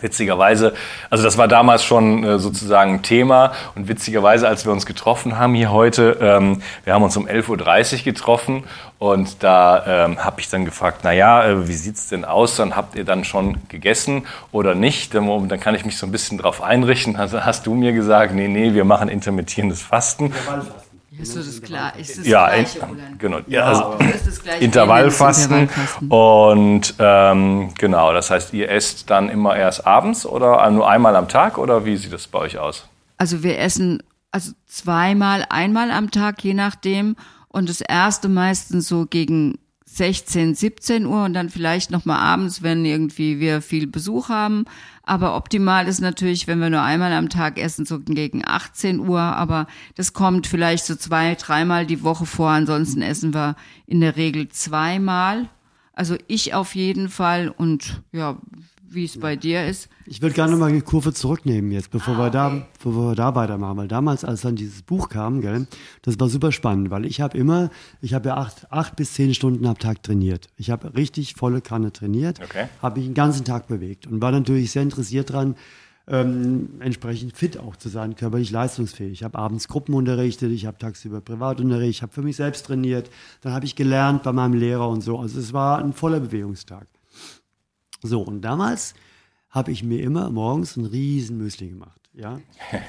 Witzigerweise, 0.00 0.74
also 1.10 1.24
das 1.24 1.38
war 1.38 1.48
damals 1.48 1.84
schon 1.84 2.24
äh, 2.24 2.38
sozusagen 2.38 2.94
ein 2.94 3.02
Thema 3.02 3.52
und 3.74 3.88
witzigerweise, 3.88 4.48
als 4.48 4.64
wir 4.64 4.72
uns 4.72 4.86
getroffen 4.86 5.38
haben 5.38 5.54
hier 5.54 5.72
heute, 5.72 6.18
ähm, 6.20 6.62
wir 6.84 6.94
haben 6.94 7.02
uns 7.02 7.16
um 7.16 7.26
11.30 7.26 7.98
Uhr 7.98 8.04
getroffen 8.04 8.64
und 8.98 9.42
da 9.42 10.06
ähm, 10.06 10.24
habe 10.24 10.40
ich 10.40 10.48
dann 10.48 10.64
gefragt, 10.64 11.00
na 11.02 11.12
ja, 11.12 11.44
äh, 11.44 11.68
wie 11.68 11.74
sieht's 11.74 12.08
denn 12.08 12.24
aus? 12.24 12.56
Dann 12.56 12.76
habt 12.76 12.94
ihr 12.94 13.04
dann 13.04 13.24
schon 13.24 13.58
gegessen 13.68 14.26
oder 14.52 14.74
nicht? 14.74 15.14
Dann, 15.14 15.48
dann 15.48 15.60
kann 15.60 15.74
ich 15.74 15.84
mich 15.84 15.98
so 15.98 16.06
ein 16.06 16.12
bisschen 16.12 16.38
drauf 16.38 16.62
einrichten. 16.62 17.16
Also 17.16 17.44
hast 17.44 17.66
du 17.66 17.74
mir 17.74 17.92
gesagt, 17.92 18.34
nee, 18.34 18.48
nee, 18.48 18.72
wir 18.72 18.84
machen 18.84 19.08
intermittierendes 19.08 19.82
Fasten. 19.82 20.32
Ist 21.18 21.32
so 21.32 21.40
das 21.42 21.62
klar, 21.62 21.96
ist 21.98 22.18
das 22.18 22.26
Ja, 22.26 22.48
gleiche, 22.48 22.78
in, 22.80 23.18
genau. 23.18 23.38
Ja, 23.46 23.64
also, 23.64 23.98
Intervallfasten. 24.60 25.60
Intervallfasten. 25.60 26.10
Und 26.10 26.94
ähm, 26.98 27.74
genau, 27.78 28.12
das 28.12 28.30
heißt, 28.30 28.52
ihr 28.52 28.70
esst 28.70 29.08
dann 29.08 29.28
immer 29.28 29.56
erst 29.56 29.86
abends 29.86 30.26
oder 30.26 30.68
nur 30.70 30.88
einmal 30.88 31.16
am 31.16 31.28
Tag 31.28 31.58
oder 31.58 31.84
wie 31.84 31.96
sieht 31.96 32.12
das 32.12 32.26
bei 32.26 32.40
euch 32.40 32.58
aus? 32.58 32.88
Also 33.16 33.42
wir 33.42 33.58
essen 33.58 34.02
also 34.30 34.52
zweimal, 34.66 35.46
einmal 35.48 35.90
am 35.90 36.10
Tag, 36.10 36.44
je 36.44 36.52
nachdem. 36.52 37.16
Und 37.48 37.70
das 37.70 37.80
erste 37.80 38.28
meistens 38.28 38.86
so 38.86 39.06
gegen 39.06 39.58
16, 39.96 40.54
17 40.54 41.06
Uhr 41.06 41.24
und 41.24 41.34
dann 41.34 41.48
vielleicht 41.48 41.90
nochmal 41.90 42.18
abends, 42.18 42.62
wenn 42.62 42.84
irgendwie 42.84 43.40
wir 43.40 43.62
viel 43.62 43.86
Besuch 43.86 44.28
haben. 44.28 44.64
Aber 45.02 45.36
optimal 45.36 45.88
ist 45.88 46.00
natürlich, 46.00 46.46
wenn 46.46 46.58
wir 46.58 46.68
nur 46.68 46.82
einmal 46.82 47.12
am 47.12 47.28
Tag 47.28 47.58
essen, 47.58 47.86
so 47.86 48.00
gegen 48.00 48.42
18 48.44 49.00
Uhr. 49.00 49.20
Aber 49.20 49.66
das 49.94 50.12
kommt 50.12 50.46
vielleicht 50.46 50.84
so 50.84 50.96
zwei, 50.96 51.34
dreimal 51.34 51.86
die 51.86 52.02
Woche 52.02 52.26
vor. 52.26 52.50
Ansonsten 52.50 53.02
essen 53.02 53.32
wir 53.32 53.56
in 53.86 54.00
der 54.00 54.16
Regel 54.16 54.48
zweimal. 54.48 55.48
Also 55.92 56.16
ich 56.26 56.52
auf 56.52 56.74
jeden 56.74 57.08
Fall 57.08 57.48
und 57.48 58.02
ja, 58.12 58.36
wie 58.88 59.04
es 59.04 59.18
bei 59.18 59.36
dir 59.36 59.66
ist. 59.66 59.88
Ich 60.06 60.22
würde 60.22 60.34
gerne 60.34 60.56
mal 60.56 60.72
die 60.72 60.80
Kurve 60.80 61.12
zurücknehmen 61.12 61.72
jetzt, 61.72 61.90
bevor, 61.90 62.16
wir 62.18 62.30
da, 62.30 62.66
bevor 62.74 63.10
wir 63.10 63.14
da 63.14 63.34
weitermachen. 63.34 63.76
Weil 63.76 63.88
damals, 63.88 64.24
als 64.24 64.42
dann 64.42 64.56
dieses 64.56 64.82
Buch 64.82 65.08
kam, 65.08 65.40
gell, 65.40 65.66
das 66.02 66.18
war 66.20 66.28
super 66.28 66.52
spannend, 66.52 66.90
weil 66.90 67.04
ich 67.04 67.20
habe 67.20 67.36
immer, 67.36 67.70
ich 68.00 68.14
habe 68.14 68.28
ja 68.28 68.36
acht, 68.36 68.70
acht 68.70 68.96
bis 68.96 69.14
zehn 69.14 69.34
Stunden 69.34 69.66
am 69.66 69.78
Tag 69.78 70.02
trainiert. 70.02 70.46
Ich 70.56 70.70
habe 70.70 70.94
richtig 70.94 71.34
volle 71.34 71.60
Kanne 71.60 71.92
trainiert, 71.92 72.40
Okay. 72.42 72.66
habe 72.82 72.98
mich 73.00 73.08
den 73.08 73.14
ganzen 73.14 73.44
Tag 73.44 73.66
bewegt 73.66 74.06
und 74.06 74.22
war 74.22 74.30
natürlich 74.32 74.70
sehr 74.70 74.82
interessiert 74.82 75.32
dran, 75.32 75.56
ähm, 76.08 76.68
entsprechend 76.78 77.36
fit 77.36 77.58
auch 77.58 77.74
zu 77.74 77.88
sein, 77.88 78.14
körperlich 78.14 78.52
leistungsfähig. 78.52 79.12
Ich 79.12 79.24
habe 79.24 79.36
abends 79.38 79.66
Gruppen 79.66 79.92
unterrichtet, 79.94 80.52
ich 80.52 80.64
habe 80.66 80.78
tagsüber 80.78 81.20
Privatunterricht, 81.20 81.90
ich 81.90 82.02
habe 82.02 82.12
für 82.12 82.22
mich 82.22 82.36
selbst 82.36 82.66
trainiert, 82.66 83.10
dann 83.40 83.52
habe 83.52 83.64
ich 83.64 83.74
gelernt 83.74 84.22
bei 84.22 84.32
meinem 84.32 84.54
Lehrer 84.54 84.88
und 84.88 85.00
so. 85.00 85.18
Also 85.18 85.40
es 85.40 85.52
war 85.52 85.78
ein 85.78 85.92
voller 85.92 86.20
Bewegungstag. 86.20 86.86
So, 88.02 88.22
und 88.22 88.42
damals 88.42 88.94
habe 89.50 89.72
ich 89.72 89.82
mir 89.82 90.02
immer 90.02 90.30
morgens 90.30 90.76
ein 90.76 90.84
riesen 90.84 91.38
Müsli 91.38 91.68
gemacht. 91.68 92.00
Ja? 92.12 92.40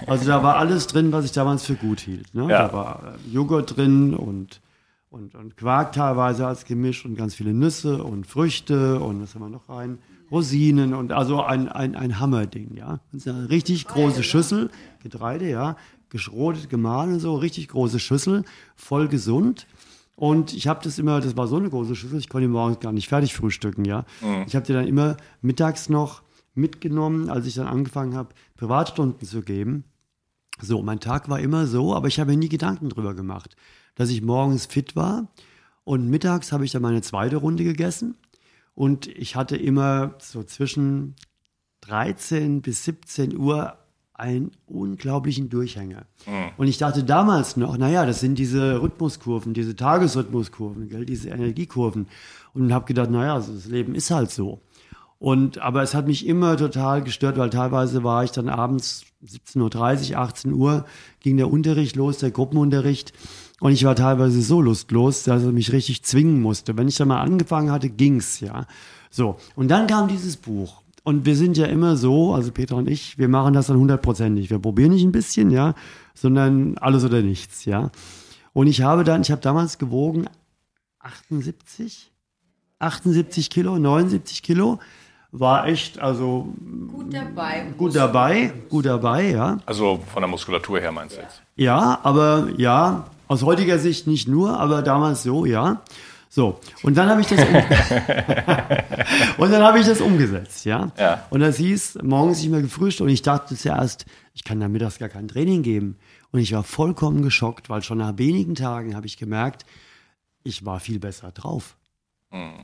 Also 0.08 0.26
da 0.26 0.42
war 0.44 0.58
alles 0.58 0.88
drin, 0.88 1.12
was 1.12 1.26
ich 1.26 1.32
damals 1.32 1.66
für 1.66 1.76
gut 1.76 2.00
hielt. 2.00 2.34
Ne? 2.34 2.44
Ja. 2.50 2.68
Da 2.68 2.74
war 2.74 3.16
äh, 3.16 3.30
Joghurt 3.34 3.76
drin 3.76 4.14
und, 4.14 4.62
und, 5.10 5.36
und 5.36 5.58
Quark 5.58 5.94
teilweise 5.94 6.48
als 6.48 6.66
Gemisch 6.66 7.06
und 7.06 7.16
ganz 7.16 7.36
viele 7.36 7.54
Nüsse 7.54 8.04
und 8.04 8.26
Früchte 8.26 9.00
und 9.00 9.22
was 9.22 9.36
haben 9.36 9.42
wir 9.42 9.50
noch 9.50 9.70
rein? 9.70 10.00
Rosinen 10.32 10.94
und 10.94 11.12
also 11.14 11.42
ein, 11.42 11.70
ein, 11.70 11.96
ein 11.96 12.20
Hammerding, 12.20 12.76
ja. 12.76 13.00
Das 13.12 13.26
ist 13.26 13.28
eine 13.28 13.50
richtig 13.50 13.88
große 13.88 14.24
Schüssel, 14.24 14.70
Getreide, 15.02 15.50
ja, 15.50 15.78
geschrotet, 16.10 16.70
gemahlen, 16.70 17.20
so, 17.20 17.36
richtig 17.36 17.70
große 17.70 18.00
Schüssel, 18.00 18.44
voll 18.76 19.08
gesund. 19.08 19.68
Und 20.20 20.52
ich 20.56 20.68
habe 20.68 20.80
das 20.84 20.98
immer, 20.98 21.22
das 21.22 21.38
war 21.38 21.46
so 21.46 21.58
eine 21.58 21.70
große 21.70 21.96
Schüssel, 21.96 22.18
ich 22.18 22.28
konnte 22.28 22.48
morgens 22.48 22.80
gar 22.80 22.92
nicht 22.92 23.08
fertig 23.08 23.36
frühstücken, 23.36 23.86
ja. 23.86 24.04
Ich 24.48 24.56
habe 24.56 24.66
die 24.66 24.74
dann 24.74 24.88
immer 24.88 25.16
mittags 25.42 25.90
noch 25.90 26.24
mitgenommen, 26.56 27.30
als 27.30 27.46
ich 27.46 27.54
dann 27.54 27.68
angefangen 27.68 28.16
habe, 28.16 28.30
Privatstunden 28.56 29.28
zu 29.28 29.44
geben. 29.44 29.84
So, 30.60 30.82
mein 30.82 31.00
Tag 31.00 31.30
war 31.30 31.40
immer 31.40 31.68
so, 31.68 31.94
aber 31.94 32.08
ich 32.08 32.20
habe 32.20 32.32
mir 32.32 32.38
nie 32.38 32.50
Gedanken 32.50 32.90
drüber 32.90 33.14
gemacht, 33.14 33.56
dass 33.94 34.10
ich 34.10 34.24
morgens 34.24 34.66
fit 34.66 34.96
war 34.96 35.28
und 35.84 36.10
mittags 36.10 36.52
habe 36.52 36.66
ich 36.66 36.72
dann 36.72 36.82
meine 36.82 37.04
zweite 37.04 37.36
Runde 37.36 37.64
gegessen 37.64 38.16
und 38.74 39.06
ich 39.06 39.36
hatte 39.36 39.56
immer 39.56 40.16
so 40.18 40.42
zwischen 40.44 41.16
13 41.82 42.64
bis 42.64 42.86
17 42.86 43.38
Uhr 43.38 43.78
einen 44.18 44.52
unglaublichen 44.66 45.50
Durchhänger. 45.50 46.06
Und 46.58 46.68
ich 46.68 46.80
dachte 46.80 47.04
damals 47.04 47.56
noch, 47.56 47.78
naja, 47.78 48.06
das 48.06 48.20
sind 48.20 48.40
diese 48.40 48.82
Rhythmuskurven, 48.82 49.54
diese 49.54 49.76
Tagesrhythmuskurven, 49.76 50.90
gell, 50.90 51.06
diese 51.06 51.30
Energiekurven. 51.30 52.08
Und 52.54 52.74
habe 52.74 52.86
gedacht, 52.86 53.12
naja, 53.12 53.36
also 53.36 53.54
das 53.54 53.68
Leben 53.68 53.94
ist 53.94 54.10
halt 54.10 54.32
so. 54.32 54.60
Und, 55.20 55.60
aber 55.60 55.82
es 55.82 55.94
hat 55.94 56.08
mich 56.08 56.28
immer 56.28 56.58
total 56.58 57.04
gestört, 57.04 57.38
weil 57.38 57.50
teilweise 57.50 58.04
war 58.04 58.24
ich 58.24 58.32
dann 58.32 58.50
abends 58.50 59.04
17.30 59.26 60.12
Uhr, 60.12 60.18
18 60.18 60.54
Uhr, 60.54 60.86
ging 61.22 61.38
der 61.38 61.52
Unterricht 61.52 61.96
los, 61.96 62.20
der 62.20 62.32
Gruppenunterricht. 62.32 63.14
Und 63.60 63.72
ich 63.72 63.84
war 63.84 63.96
teilweise 63.96 64.42
so 64.42 64.62
lustlos, 64.62 65.24
dass 65.24 65.44
er 65.44 65.52
mich 65.52 65.72
richtig 65.72 66.04
zwingen 66.04 66.42
musste. 66.42 66.78
Wenn 66.78 66.88
ich 66.88 66.98
dann 66.98 67.08
mal 67.08 67.22
angefangen 67.22 67.72
hatte, 67.72 67.90
ging's, 67.90 68.40
ja. 68.40 68.68
So. 69.10 69.38
Und 69.56 69.70
dann 69.70 69.88
kam 69.88 70.08
dieses 70.08 70.38
Buch. 70.38 70.82
Und 71.08 71.26
wir 71.26 71.38
sind 71.38 71.56
ja 71.56 71.68
immer 71.68 71.96
so, 71.96 72.34
also 72.34 72.52
Peter 72.52 72.76
und 72.76 72.90
ich, 72.90 73.18
wir 73.18 73.30
machen 73.30 73.54
das 73.54 73.68
dann 73.68 73.78
hundertprozentig. 73.78 74.50
Wir 74.50 74.60
probieren 74.60 74.92
nicht 74.92 75.06
ein 75.06 75.14
bisschen, 75.14 75.52
ja, 75.52 75.74
sondern 76.14 76.78
alles 76.80 77.06
oder 77.06 77.22
nichts, 77.22 77.64
ja. 77.64 77.92
Und 78.52 78.68
ich 78.68 78.82
habe 78.82 79.06
dann, 79.06 79.22
ich 79.22 79.32
habe 79.32 79.40
damals 79.40 79.78
gewogen 79.78 80.28
78, 81.00 82.12
78 82.80 83.50
Kilo, 83.50 83.80
79 83.80 84.44
Kilo. 84.44 84.80
War 85.32 85.68
echt, 85.68 85.98
also 85.98 86.54
Gut 86.92 87.14
dabei. 87.14 87.74
gut 87.78 87.96
dabei, 87.96 88.52
gut 88.68 88.86
dabei, 88.86 89.32
ja. 89.32 89.60
Also 89.66 90.02
von 90.12 90.22
der 90.22 90.28
Muskulatur 90.28 90.82
her 90.82 90.92
meinst 90.92 91.16
du 91.16 91.22
jetzt? 91.22 91.42
Ja, 91.56 92.02
aber 92.04 92.50
ja, 92.58 93.06
aus 93.30 93.44
heutiger 93.44 93.80
Sicht 93.80 94.08
nicht 94.08 94.28
nur, 94.28 94.60
aber 94.60 94.82
damals 94.82 95.24
so, 95.24 95.46
ja. 95.46 95.84
So, 96.38 96.60
und 96.84 96.96
dann 96.96 97.10
habe 97.10 97.22
ich 97.22 97.26
das 97.26 97.40
und 99.40 99.52
dann 99.52 99.64
habe 99.64 99.80
ich 99.80 99.88
das 99.88 100.02
umgesetzt, 100.02 100.66
ja. 100.66 100.92
Ja. 100.96 101.26
Und 101.32 101.40
das 101.40 101.58
hieß, 101.58 101.98
morgens 102.04 102.38
nicht 102.42 102.52
mehr 102.52 102.62
gefrühstückt 102.62 103.08
und 103.08 103.12
ich 103.12 103.24
dachte 103.24 103.56
zuerst, 103.56 104.06
ich 104.36 104.44
kann 104.44 104.60
da 104.60 104.68
mittags 104.68 105.00
gar 105.00 105.10
kein 105.10 105.28
Training 105.28 105.64
geben. 105.64 105.98
Und 106.30 106.40
ich 106.40 106.54
war 106.54 106.62
vollkommen 106.62 107.24
geschockt, 107.24 107.72
weil 107.72 107.82
schon 107.82 107.98
nach 107.98 108.20
wenigen 108.20 108.54
Tagen 108.54 108.96
habe 108.96 109.08
ich 109.08 109.18
gemerkt, 109.18 109.66
ich 110.44 110.64
war 110.64 110.80
viel 110.80 111.00
besser 111.00 111.32
drauf. 111.32 111.76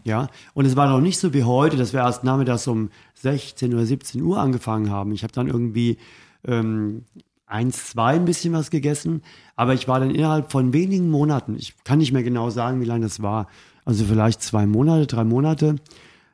Ja, 0.04 0.28
und 0.54 0.66
es 0.68 0.76
war 0.76 0.88
noch 0.88 1.02
nicht 1.02 1.18
so 1.18 1.34
wie 1.34 1.44
heute, 1.44 1.76
dass 1.76 1.94
wir 1.94 2.02
erst 2.02 2.24
nachmittags 2.24 2.68
um 2.68 2.92
16 3.16 3.74
oder 3.74 3.88
17 3.88 4.22
Uhr 4.22 4.38
angefangen 4.38 4.92
haben. 4.92 5.14
Ich 5.14 5.24
habe 5.24 5.34
dann 5.34 5.48
irgendwie 5.48 5.98
ähm, 6.46 7.06
eins, 7.54 7.90
zwei 7.90 8.16
ein 8.16 8.26
bisschen 8.26 8.54
was 8.54 8.72
gegessen, 8.72 9.22
aber 9.56 9.74
ich 9.74 9.88
war 9.88 10.00
dann 10.00 10.12
innerhalb 10.12 10.52
von 10.52 10.74
wenigen 10.74 11.10
Monaten, 11.10 11.56
ich 11.56 11.76
kann 11.84 12.00
nicht 12.00 12.12
mehr 12.12 12.24
genau 12.24 12.50
sagen, 12.50 12.82
wie 12.82 12.86
lange 12.86 13.06
das 13.06 13.22
war, 13.22 13.48
also 13.86 14.06
vielleicht 14.06 14.42
zwei 14.42 14.66
Monate, 14.66 15.08
drei 15.08 15.24
Monate, 15.24 15.76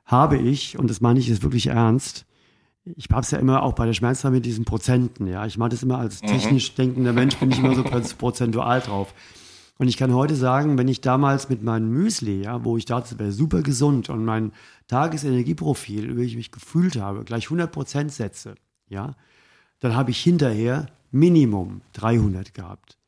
habe 0.05 0.37
ich, 0.37 0.79
und 0.79 0.89
das 0.89 1.01
meine 1.01 1.19
ich 1.19 1.27
jetzt 1.27 1.43
wirklich 1.43 1.67
ernst, 1.67 2.25
ich 2.95 3.07
habe 3.11 3.21
es 3.21 3.31
ja 3.31 3.37
immer 3.37 3.63
auch 3.63 3.73
bei 3.73 3.85
der 3.85 3.93
Schmerzzahl 3.93 4.31
mit 4.31 4.45
diesen 4.45 4.65
Prozenten, 4.65 5.27
ja. 5.27 5.45
Ich 5.45 5.57
mache 5.57 5.69
das 5.69 5.83
immer 5.83 5.99
als 5.99 6.21
technisch 6.21 6.73
denkender 6.73 7.13
Mensch, 7.13 7.37
bin 7.37 7.51
ich 7.51 7.59
immer 7.59 7.75
so 7.75 7.83
prozentual 8.17 8.79
drauf. 8.79 9.13
Und 9.77 9.87
ich 9.87 9.97
kann 9.97 10.13
heute 10.13 10.35
sagen, 10.35 10.77
wenn 10.77 10.87
ich 10.87 11.01
damals 11.01 11.49
mit 11.49 11.61
meinem 11.61 11.89
Müsli, 11.89 12.43
ja, 12.43 12.63
wo 12.65 12.77
ich 12.77 12.85
dachte, 12.85 13.19
wäre 13.19 13.31
super 13.31 13.61
gesund 13.61 14.09
und 14.09 14.25
mein 14.25 14.51
Tagesenergieprofil, 14.87 16.17
wie 16.17 16.23
ich 16.23 16.35
mich 16.35 16.51
gefühlt 16.51 16.95
habe, 16.95 17.23
gleich 17.23 17.45
100 17.45 17.71
Prozent 17.71 18.11
setze, 18.11 18.55
ja, 18.87 19.15
dann 19.79 19.95
habe 19.95 20.11
ich 20.11 20.19
hinterher 20.19 20.87
Minimum 21.11 21.81
300 21.93 22.53
gehabt 22.53 22.99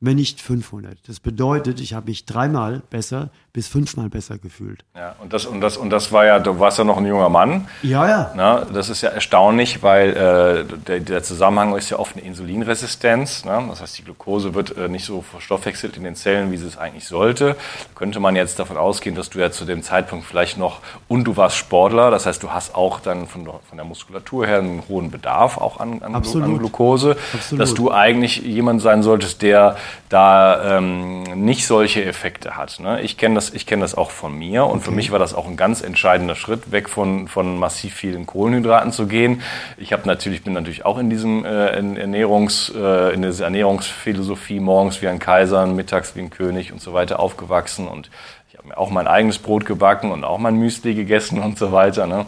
wenn 0.00 0.16
nicht 0.16 0.40
500. 0.40 1.08
Das 1.08 1.20
bedeutet, 1.20 1.80
ich 1.80 1.94
habe 1.94 2.10
mich 2.10 2.24
dreimal 2.24 2.82
besser 2.90 3.30
bis 3.58 3.66
fünfmal 3.66 4.08
besser 4.08 4.38
gefühlt. 4.38 4.84
Ja, 4.94 5.16
und 5.20 5.32
das, 5.32 5.44
und 5.44 5.60
das, 5.60 5.76
und 5.76 5.90
das 5.90 6.12
war 6.12 6.24
ja, 6.24 6.38
du 6.38 6.60
warst 6.60 6.78
ja 6.78 6.84
noch 6.84 6.96
ein 6.96 7.04
junger 7.04 7.28
Mann. 7.28 7.66
Ja, 7.82 8.08
ja. 8.08 8.30
Na, 8.36 8.64
das 8.72 8.88
ist 8.88 9.02
ja 9.02 9.08
erstaunlich, 9.08 9.82
weil 9.82 10.10
äh, 10.10 10.76
der, 10.86 11.00
der, 11.00 11.24
Zusammenhang 11.24 11.74
ist 11.74 11.90
ja 11.90 11.98
oft 11.98 12.16
eine 12.16 12.24
Insulinresistenz. 12.24 13.44
Ne? 13.44 13.64
Das 13.68 13.80
heißt, 13.82 13.98
die 13.98 14.04
Glucose 14.04 14.54
wird 14.54 14.76
äh, 14.76 14.88
nicht 14.88 15.04
so 15.04 15.22
verstoffwechselt 15.22 15.96
in 15.96 16.04
den 16.04 16.14
Zellen, 16.14 16.52
wie 16.52 16.56
sie 16.56 16.68
es 16.68 16.78
eigentlich 16.78 17.08
sollte. 17.08 17.56
Könnte 17.96 18.20
man 18.20 18.36
jetzt 18.36 18.60
davon 18.60 18.76
ausgehen, 18.76 19.16
dass 19.16 19.28
du 19.28 19.40
ja 19.40 19.50
zu 19.50 19.64
dem 19.64 19.82
Zeitpunkt 19.82 20.24
vielleicht 20.24 20.56
noch, 20.56 20.78
und 21.08 21.24
du 21.24 21.36
warst 21.36 21.56
Sportler, 21.56 22.12
das 22.12 22.26
heißt, 22.26 22.40
du 22.44 22.50
hast 22.52 22.76
auch 22.76 23.00
dann 23.00 23.26
von, 23.26 23.44
von 23.44 23.76
der 23.76 23.84
Muskulatur 23.84 24.46
her 24.46 24.58
einen 24.58 24.84
hohen 24.88 25.10
Bedarf 25.10 25.58
auch 25.58 25.80
an, 25.80 26.00
an, 26.00 26.14
an 26.14 26.58
Glucose, 26.58 27.16
Absolut. 27.34 27.60
dass 27.60 27.74
du 27.74 27.90
eigentlich 27.90 28.36
jemand 28.36 28.82
sein 28.82 29.02
solltest, 29.02 29.42
der 29.42 29.76
da 30.08 30.78
ähm, 30.78 31.24
nicht 31.44 31.66
solche 31.66 32.04
Effekte 32.04 32.56
hat. 32.56 32.78
Ne? 32.78 33.00
Ich 33.02 33.16
kenne 33.16 33.34
das, 33.34 33.47
ich 33.54 33.66
kenne 33.66 33.82
das 33.82 33.94
auch 33.94 34.10
von 34.10 34.36
mir 34.36 34.64
und 34.64 34.78
okay. 34.78 34.84
für 34.86 34.90
mich 34.90 35.10
war 35.10 35.18
das 35.18 35.34
auch 35.34 35.46
ein 35.46 35.56
ganz 35.56 35.80
entscheidender 35.82 36.34
Schritt, 36.34 36.70
weg 36.72 36.88
von, 36.88 37.28
von 37.28 37.58
massiv 37.58 37.94
vielen 37.94 38.26
Kohlenhydraten 38.26 38.92
zu 38.92 39.06
gehen. 39.06 39.42
Ich 39.76 39.92
habe 39.92 40.06
natürlich, 40.06 40.42
bin 40.44 40.52
natürlich 40.52 40.84
auch 40.84 40.98
in 40.98 41.10
diesem 41.10 41.44
äh, 41.44 41.68
Ernährungs, 41.68 42.72
äh, 42.74 43.14
in 43.14 43.22
dieser 43.22 43.44
Ernährungsphilosophie 43.44 44.60
morgens 44.60 45.02
wie 45.02 45.08
ein 45.08 45.18
Kaiser, 45.18 45.66
mittags 45.66 46.16
wie 46.16 46.20
ein 46.20 46.30
König 46.30 46.72
und 46.72 46.80
so 46.80 46.92
weiter 46.92 47.20
aufgewachsen 47.20 47.88
und 47.88 48.10
ich 48.50 48.58
habe 48.58 48.68
mir 48.68 48.78
auch 48.78 48.90
mein 48.90 49.06
eigenes 49.06 49.38
Brot 49.38 49.66
gebacken 49.66 50.10
und 50.10 50.24
auch 50.24 50.38
mein 50.38 50.56
Müsli 50.56 50.94
gegessen 50.94 51.40
und 51.40 51.58
so 51.58 51.72
weiter. 51.72 52.06
Ne? 52.06 52.26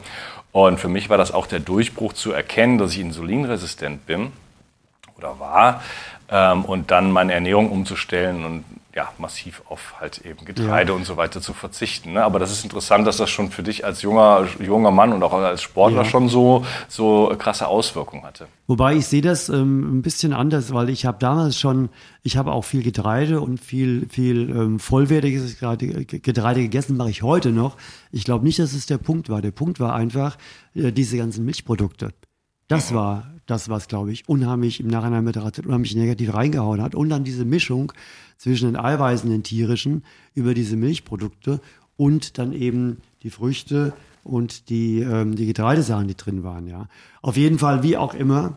Und 0.52 0.80
für 0.80 0.88
mich 0.88 1.08
war 1.10 1.18
das 1.18 1.32
auch 1.32 1.46
der 1.46 1.60
Durchbruch 1.60 2.12
zu 2.12 2.32
erkennen, 2.32 2.78
dass 2.78 2.92
ich 2.92 3.00
insulinresistent 3.00 4.06
bin 4.06 4.32
oder 5.20 5.38
war 5.38 5.82
ähm, 6.30 6.64
und 6.64 6.90
dann 6.90 7.12
meine 7.12 7.32
Ernährung 7.34 7.70
umzustellen 7.70 8.44
und 8.44 8.64
ja, 8.94 9.08
massiv 9.18 9.62
auf 9.68 9.94
halt 10.00 10.18
eben 10.18 10.44
Getreide 10.44 10.90
ja. 10.90 10.96
und 10.96 11.04
so 11.04 11.16
weiter 11.16 11.40
zu 11.40 11.52
verzichten. 11.52 12.14
Ne? 12.14 12.24
Aber 12.24 12.40
das 12.40 12.50
ist 12.50 12.64
interessant, 12.64 13.06
dass 13.06 13.18
das 13.18 13.30
schon 13.30 13.52
für 13.52 13.62
dich 13.62 13.84
als 13.84 14.02
junger, 14.02 14.48
junger 14.58 14.90
Mann 14.90 15.12
und 15.12 15.22
auch 15.22 15.32
als 15.32 15.62
Sportler 15.62 16.02
ja. 16.02 16.04
schon 16.04 16.28
so, 16.28 16.66
so 16.88 17.32
krasse 17.38 17.68
Auswirkungen 17.68 18.24
hatte. 18.24 18.48
Wobei 18.66 18.94
ich 18.94 19.06
sehe 19.06 19.22
das 19.22 19.48
ähm, 19.48 19.98
ein 19.98 20.02
bisschen 20.02 20.32
anders, 20.32 20.74
weil 20.74 20.88
ich 20.88 21.06
habe 21.06 21.18
damals 21.20 21.58
schon, 21.58 21.88
ich 22.24 22.36
habe 22.36 22.50
auch 22.50 22.64
viel 22.64 22.82
Getreide 22.82 23.40
und 23.40 23.60
viel, 23.60 24.08
viel 24.08 24.50
ähm, 24.50 24.80
vollwertiges 24.80 25.60
Getreide, 25.60 26.04
Getreide 26.04 26.60
gegessen, 26.60 26.96
mache 26.96 27.10
ich 27.10 27.22
heute 27.22 27.50
noch. 27.50 27.76
Ich 28.10 28.24
glaube 28.24 28.44
nicht, 28.44 28.58
dass 28.58 28.72
es 28.72 28.86
der 28.86 28.98
Punkt 28.98 29.28
war. 29.28 29.40
Der 29.40 29.52
Punkt 29.52 29.78
war 29.78 29.94
einfach 29.94 30.36
äh, 30.74 30.90
diese 30.90 31.16
ganzen 31.16 31.44
Milchprodukte. 31.44 32.12
Das 32.66 32.90
mhm. 32.90 32.94
war 32.96 33.30
das, 33.50 33.68
was, 33.68 33.88
glaube 33.88 34.12
ich, 34.12 34.28
unheimlich 34.28 34.80
im 34.80 34.86
Nachhinein 34.86 35.24
mit 35.24 35.36
unheimlich 35.36 35.94
negativ 35.94 36.32
reingehauen 36.34 36.80
hat. 36.80 36.94
Und 36.94 37.08
dann 37.08 37.24
diese 37.24 37.44
Mischung 37.44 37.92
zwischen 38.36 38.66
den 38.66 38.76
Eiweißen, 38.76 39.28
den 39.28 39.42
tierischen, 39.42 40.04
über 40.34 40.54
diese 40.54 40.76
Milchprodukte 40.76 41.60
und 41.96 42.38
dann 42.38 42.52
eben 42.52 42.98
die 43.22 43.30
Früchte 43.30 43.92
und 44.22 44.68
die, 44.68 45.00
ähm, 45.00 45.36
die 45.36 45.46
Getreidesachen, 45.46 46.08
die 46.08 46.16
drin 46.16 46.44
waren. 46.44 46.66
Ja. 46.66 46.88
Auf 47.22 47.36
jeden 47.36 47.58
Fall, 47.58 47.82
wie 47.82 47.96
auch 47.96 48.14
immer, 48.14 48.56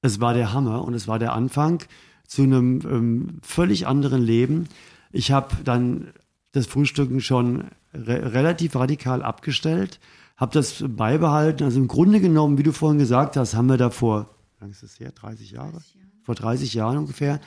es 0.00 0.20
war 0.20 0.34
der 0.34 0.52
Hammer 0.52 0.84
und 0.84 0.94
es 0.94 1.06
war 1.06 1.18
der 1.18 1.32
Anfang 1.32 1.82
zu 2.26 2.42
einem 2.42 2.80
ähm, 2.84 3.38
völlig 3.42 3.86
anderen 3.86 4.22
Leben. 4.22 4.68
Ich 5.12 5.30
habe 5.30 5.54
dann 5.64 6.08
das 6.52 6.66
Frühstücken 6.66 7.20
schon 7.20 7.64
re 7.94 8.32
relativ 8.32 8.74
radikal 8.74 9.22
abgestellt 9.22 10.00
habe 10.36 10.52
das 10.52 10.84
beibehalten. 10.86 11.64
Also 11.64 11.78
im 11.78 11.88
Grunde 11.88 12.20
genommen, 12.20 12.58
wie 12.58 12.62
du 12.62 12.72
vorhin 12.72 12.98
gesagt 12.98 13.36
hast, 13.36 13.54
haben 13.54 13.68
wir 13.68 13.76
da 13.76 13.90
vor, 13.90 14.28
wie 14.58 14.64
lange 14.64 14.72
ist 14.72 14.82
das 14.82 14.98
her? 14.98 15.12
30 15.12 15.50
Jahre? 15.52 15.72
30 15.72 15.94
Jahre. 15.94 16.06
Vor 16.22 16.34
30 16.34 16.74
Jahren 16.74 16.98
ungefähr. 16.98 17.40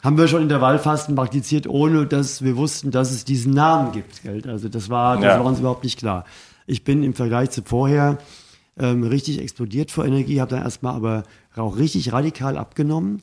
Haben 0.00 0.16
wir 0.16 0.28
schon 0.28 0.42
Intervallfasten 0.42 1.16
praktiziert, 1.16 1.66
ohne 1.66 2.06
dass 2.06 2.42
wir 2.42 2.56
wussten, 2.56 2.92
dass 2.92 3.10
es 3.10 3.24
diesen 3.24 3.52
Namen 3.52 3.92
gibt. 3.92 4.22
Gell? 4.22 4.42
Also 4.48 4.68
das 4.68 4.88
war, 4.88 5.16
das 5.16 5.24
ja. 5.24 5.38
war 5.40 5.46
uns 5.46 5.58
überhaupt 5.58 5.82
nicht 5.82 5.98
klar. 5.98 6.24
Ich 6.66 6.84
bin 6.84 7.02
im 7.02 7.14
Vergleich 7.14 7.50
zu 7.50 7.62
vorher 7.62 8.18
ähm, 8.78 9.02
richtig 9.02 9.40
explodiert 9.40 9.90
vor 9.90 10.04
Energie, 10.04 10.40
habe 10.40 10.50
dann 10.50 10.62
erstmal 10.62 10.94
aber 10.94 11.24
auch 11.56 11.78
richtig 11.78 12.12
radikal 12.12 12.56
abgenommen. 12.56 13.22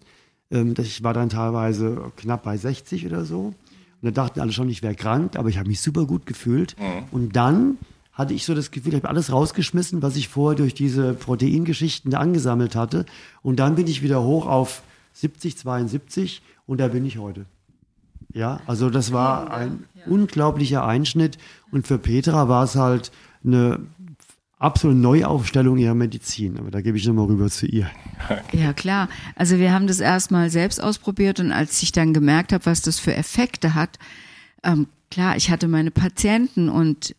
Ähm, 0.51 0.73
ich 0.77 1.03
war 1.03 1.13
dann 1.13 1.29
teilweise 1.29 2.11
knapp 2.17 2.43
bei 2.43 2.57
60 2.57 3.05
oder 3.05 3.23
so. 3.23 3.39
Und 3.45 3.55
da 4.01 4.11
dachten 4.11 4.41
alle 4.41 4.51
schon, 4.51 4.69
ich 4.69 4.83
wäre 4.83 4.95
krank, 4.95 5.37
aber 5.37 5.49
ich 5.49 5.57
habe 5.57 5.69
mich 5.69 5.79
super 5.79 6.05
gut 6.05 6.25
gefühlt. 6.25 6.75
Mhm. 6.77 7.03
Und 7.11 7.35
dann 7.35 7.77
hatte 8.15 8.33
ich 8.33 8.45
so 8.45 8.55
das 8.55 8.71
Gefühl, 8.71 8.93
ich 8.93 8.99
habe 9.03 9.09
alles 9.09 9.31
rausgeschmissen, 9.31 10.01
was 10.01 10.15
ich 10.15 10.29
vorher 10.29 10.57
durch 10.57 10.73
diese 10.73 11.13
Proteingeschichten 11.13 12.15
angesammelt 12.15 12.75
hatte. 12.75 13.05
Und 13.43 13.59
dann 13.59 13.75
bin 13.75 13.87
ich 13.87 14.01
wieder 14.01 14.23
hoch 14.23 14.47
auf 14.47 14.81
70, 15.13 15.57
72 15.57 16.41
und 16.65 16.79
da 16.79 16.87
bin 16.87 17.05
ich 17.05 17.17
heute. 17.17 17.45
Ja, 18.33 18.61
also 18.65 18.89
das 18.89 19.11
war 19.11 19.51
ein 19.51 19.83
unglaublicher 20.07 20.85
Einschnitt 20.85 21.37
und 21.71 21.87
für 21.87 21.97
Petra 21.97 22.49
war 22.49 22.63
es 22.63 22.75
halt 22.75 23.11
eine 23.45 23.79
absolute 24.59 24.99
Neuaufstellung 24.99 25.77
ihrer 25.77 25.93
Medizin. 25.93 26.57
Aber 26.57 26.71
da 26.71 26.81
gebe 26.81 26.97
ich 26.97 27.05
nochmal 27.05 27.25
rüber 27.25 27.49
zu 27.49 27.65
ihr. 27.65 27.89
Ja, 28.53 28.73
klar. 28.73 29.09
Also 29.35 29.59
wir 29.59 29.73
haben 29.73 29.87
das 29.87 29.99
erstmal 29.99 30.49
selbst 30.49 30.81
ausprobiert 30.81 31.39
und 31.39 31.51
als 31.51 31.83
ich 31.83 31.91
dann 31.91 32.13
gemerkt 32.13 32.53
habe, 32.53 32.65
was 32.65 32.81
das 32.81 32.97
für 32.97 33.13
Effekte 33.13 33.75
hat, 33.75 33.99
ähm, 34.63 34.87
klar, 35.11 35.35
ich 35.35 35.51
hatte 35.51 35.67
meine 35.67 35.91
Patienten 35.91 36.69
und 36.69 37.13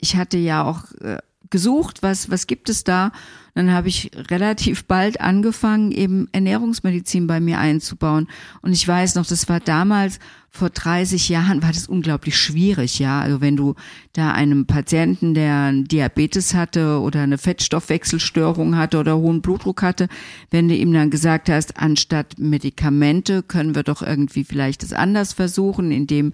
ich 0.00 0.16
hatte 0.16 0.38
ja 0.38 0.64
auch 0.64 0.84
äh, 1.00 1.18
gesucht, 1.50 2.02
was, 2.02 2.30
was 2.30 2.46
gibt 2.46 2.68
es 2.68 2.84
da? 2.84 3.12
dann 3.54 3.72
habe 3.72 3.88
ich 3.88 4.10
relativ 4.30 4.84
bald 4.86 5.20
angefangen, 5.20 5.92
eben 5.92 6.28
Ernährungsmedizin 6.32 7.26
bei 7.26 7.40
mir 7.40 7.58
einzubauen. 7.58 8.28
Und 8.62 8.72
ich 8.72 8.86
weiß 8.86 9.14
noch, 9.14 9.26
das 9.26 9.48
war 9.48 9.60
damals, 9.60 10.18
vor 10.52 10.70
30 10.70 11.28
Jahren, 11.28 11.62
war 11.62 11.70
das 11.70 11.86
unglaublich 11.86 12.36
schwierig, 12.36 12.98
ja. 12.98 13.20
Also 13.20 13.40
wenn 13.40 13.56
du 13.56 13.76
da 14.14 14.32
einem 14.32 14.66
Patienten, 14.66 15.32
der 15.32 15.72
Diabetes 15.72 16.54
hatte 16.54 16.98
oder 16.98 17.22
eine 17.22 17.38
Fettstoffwechselstörung 17.38 18.76
hatte 18.76 18.98
oder 18.98 19.16
hohen 19.16 19.42
Blutdruck 19.42 19.82
hatte, 19.82 20.08
wenn 20.50 20.68
du 20.68 20.74
ihm 20.74 20.92
dann 20.92 21.10
gesagt 21.10 21.48
hast, 21.48 21.76
anstatt 21.76 22.38
Medikamente 22.38 23.44
können 23.44 23.76
wir 23.76 23.84
doch 23.84 24.02
irgendwie 24.02 24.42
vielleicht 24.42 24.82
das 24.82 24.92
anders 24.92 25.34
versuchen, 25.34 25.92
indem 25.92 26.32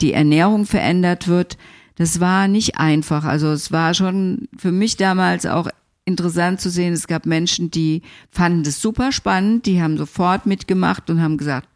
die 0.00 0.14
Ernährung 0.14 0.64
verändert 0.64 1.28
wird, 1.28 1.58
das 1.98 2.20
war 2.20 2.48
nicht 2.48 2.78
einfach. 2.78 3.24
Also 3.24 3.48
es 3.48 3.72
war 3.72 3.92
schon 3.92 4.48
für 4.56 4.72
mich 4.72 4.96
damals 4.96 5.46
auch 5.46 5.68
interessant 6.04 6.60
zu 6.60 6.70
sehen. 6.70 6.92
Es 6.92 7.08
gab 7.08 7.26
Menschen, 7.26 7.70
die 7.70 8.02
fanden 8.30 8.62
das 8.62 8.80
super 8.80 9.12
spannend, 9.12 9.66
die 9.66 9.82
haben 9.82 9.98
sofort 9.98 10.46
mitgemacht 10.46 11.10
und 11.10 11.20
haben 11.20 11.36
gesagt, 11.36 11.68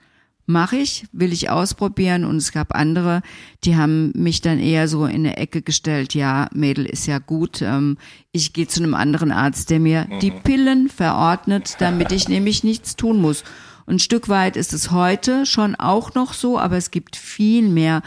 mache 0.46 0.76
ich, 0.76 1.06
will 1.12 1.32
ich 1.32 1.50
ausprobieren. 1.50 2.24
Und 2.24 2.37
es 2.37 2.52
gab 2.52 2.74
andere, 2.74 3.22
die 3.64 3.76
haben 3.76 4.12
mich 4.14 4.40
dann 4.40 4.61
eher 4.61 4.87
so 4.87 5.06
in 5.06 5.26
eine 5.26 5.37
Ecke 5.37 5.61
gestellt, 5.61 6.14
ja, 6.14 6.48
Mädel 6.54 6.87
ist 6.87 7.06
ja 7.06 7.18
gut, 7.18 7.61
ähm, 7.61 7.98
ich 8.30 8.52
gehe 8.52 8.68
zu 8.68 8.82
einem 8.82 8.94
anderen 8.94 9.32
Arzt, 9.32 9.70
der 9.70 9.80
mir 9.80 10.06
mhm. 10.08 10.20
die 10.20 10.30
Pillen 10.30 10.88
verordnet, 10.88 11.76
damit 11.80 12.12
ich 12.12 12.28
nämlich 12.28 12.62
nichts 12.62 12.94
tun 12.94 13.20
muss. 13.20 13.42
Und 13.87 13.96
ein 13.96 13.98
Stück 13.98 14.28
weit 14.28 14.56
ist 14.56 14.72
es 14.72 14.92
heute 14.92 15.44
schon 15.46 15.74
auch 15.74 16.14
noch 16.14 16.32
so, 16.35 16.58
aber 16.58 16.76
es 16.76 16.92
gibt 16.92 17.16
viel 17.16 17.68
mehr 17.68 18.02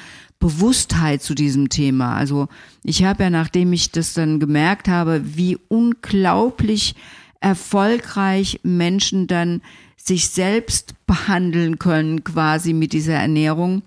Bewusstheit 0.45 1.23
zu 1.23 1.33
diesem 1.33 1.69
Thema. 1.69 2.15
Also 2.15 2.49
ich 2.83 3.03
habe 3.03 3.23
ja, 3.23 3.29
nachdem 3.31 3.73
ich 3.73 3.89
das 3.89 4.13
dann 4.13 4.39
gemerkt 4.39 4.87
habe, 4.87 5.23
wie 5.23 5.57
unglaublich 5.69 6.93
erfolgreich 7.39 8.59
Menschen 8.61 9.25
dann 9.25 9.63
sich 9.97 10.29
selbst 10.29 10.93
behandeln 11.07 11.79
können, 11.79 12.23
quasi 12.23 12.73
mit 12.73 12.93
dieser 12.93 13.15
Ernährung, 13.15 13.81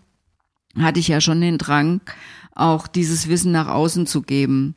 hatte 0.76 0.98
ich 0.98 1.06
ja 1.06 1.20
schon 1.20 1.40
den 1.40 1.58
Drang, 1.58 2.00
auch 2.56 2.88
dieses 2.88 3.28
Wissen 3.28 3.52
nach 3.52 3.68
außen 3.68 4.08
zu 4.08 4.22
geben. 4.22 4.74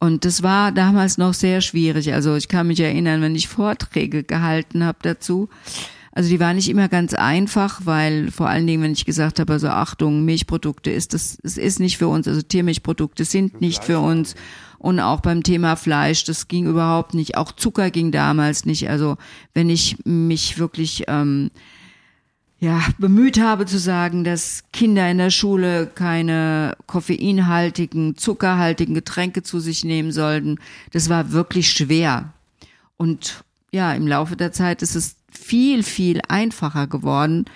Und 0.00 0.26
das 0.26 0.42
war 0.42 0.70
damals 0.70 1.16
noch 1.16 1.32
sehr 1.32 1.62
schwierig. 1.62 2.12
Also 2.12 2.36
ich 2.36 2.48
kann 2.48 2.66
mich 2.66 2.80
erinnern, 2.80 3.22
wenn 3.22 3.34
ich 3.34 3.48
Vorträge 3.48 4.22
gehalten 4.22 4.84
habe 4.84 4.98
dazu, 5.00 5.48
also 6.14 6.28
die 6.28 6.40
war 6.40 6.52
nicht 6.52 6.68
immer 6.68 6.88
ganz 6.88 7.14
einfach, 7.14 7.80
weil 7.84 8.30
vor 8.30 8.48
allen 8.48 8.66
Dingen, 8.66 8.82
wenn 8.82 8.92
ich 8.92 9.06
gesagt 9.06 9.40
habe, 9.40 9.54
also 9.54 9.68
Achtung, 9.68 10.26
Milchprodukte 10.26 10.90
ist 10.90 11.14
das, 11.14 11.38
es 11.42 11.56
ist 11.56 11.80
nicht 11.80 11.96
für 11.96 12.08
uns, 12.08 12.28
also 12.28 12.42
Tiermilchprodukte 12.42 13.24
sind 13.24 13.62
nicht 13.62 13.82
für 13.82 13.98
uns. 13.98 14.34
Und 14.78 15.00
auch 15.00 15.20
beim 15.20 15.42
Thema 15.42 15.76
Fleisch, 15.76 16.24
das 16.24 16.48
ging 16.48 16.66
überhaupt 16.66 17.14
nicht. 17.14 17.36
Auch 17.36 17.52
Zucker 17.52 17.90
ging 17.90 18.10
damals 18.10 18.66
nicht. 18.66 18.90
Also 18.90 19.16
wenn 19.54 19.70
ich 19.70 19.96
mich 20.04 20.58
wirklich 20.58 21.04
ähm, 21.08 21.50
ja, 22.58 22.80
bemüht 22.98 23.40
habe 23.40 23.64
zu 23.64 23.78
sagen, 23.78 24.22
dass 24.22 24.64
Kinder 24.72 25.10
in 25.10 25.18
der 25.18 25.30
Schule 25.30 25.86
keine 25.86 26.76
koffeinhaltigen, 26.86 28.16
zuckerhaltigen 28.16 28.94
Getränke 28.94 29.42
zu 29.42 29.60
sich 29.60 29.82
nehmen 29.82 30.12
sollten, 30.12 30.58
das 30.90 31.08
war 31.08 31.32
wirklich 31.32 31.70
schwer. 31.70 32.32
Und 32.98 33.44
ja, 33.72 33.94
im 33.94 34.06
Laufe 34.06 34.36
der 34.36 34.52
Zeit 34.52 34.82
ist 34.82 34.94
es 34.94 35.16
viel, 35.32 35.82
viel 35.82 36.20
einfacher 36.28 36.86
geworden, 36.86 37.46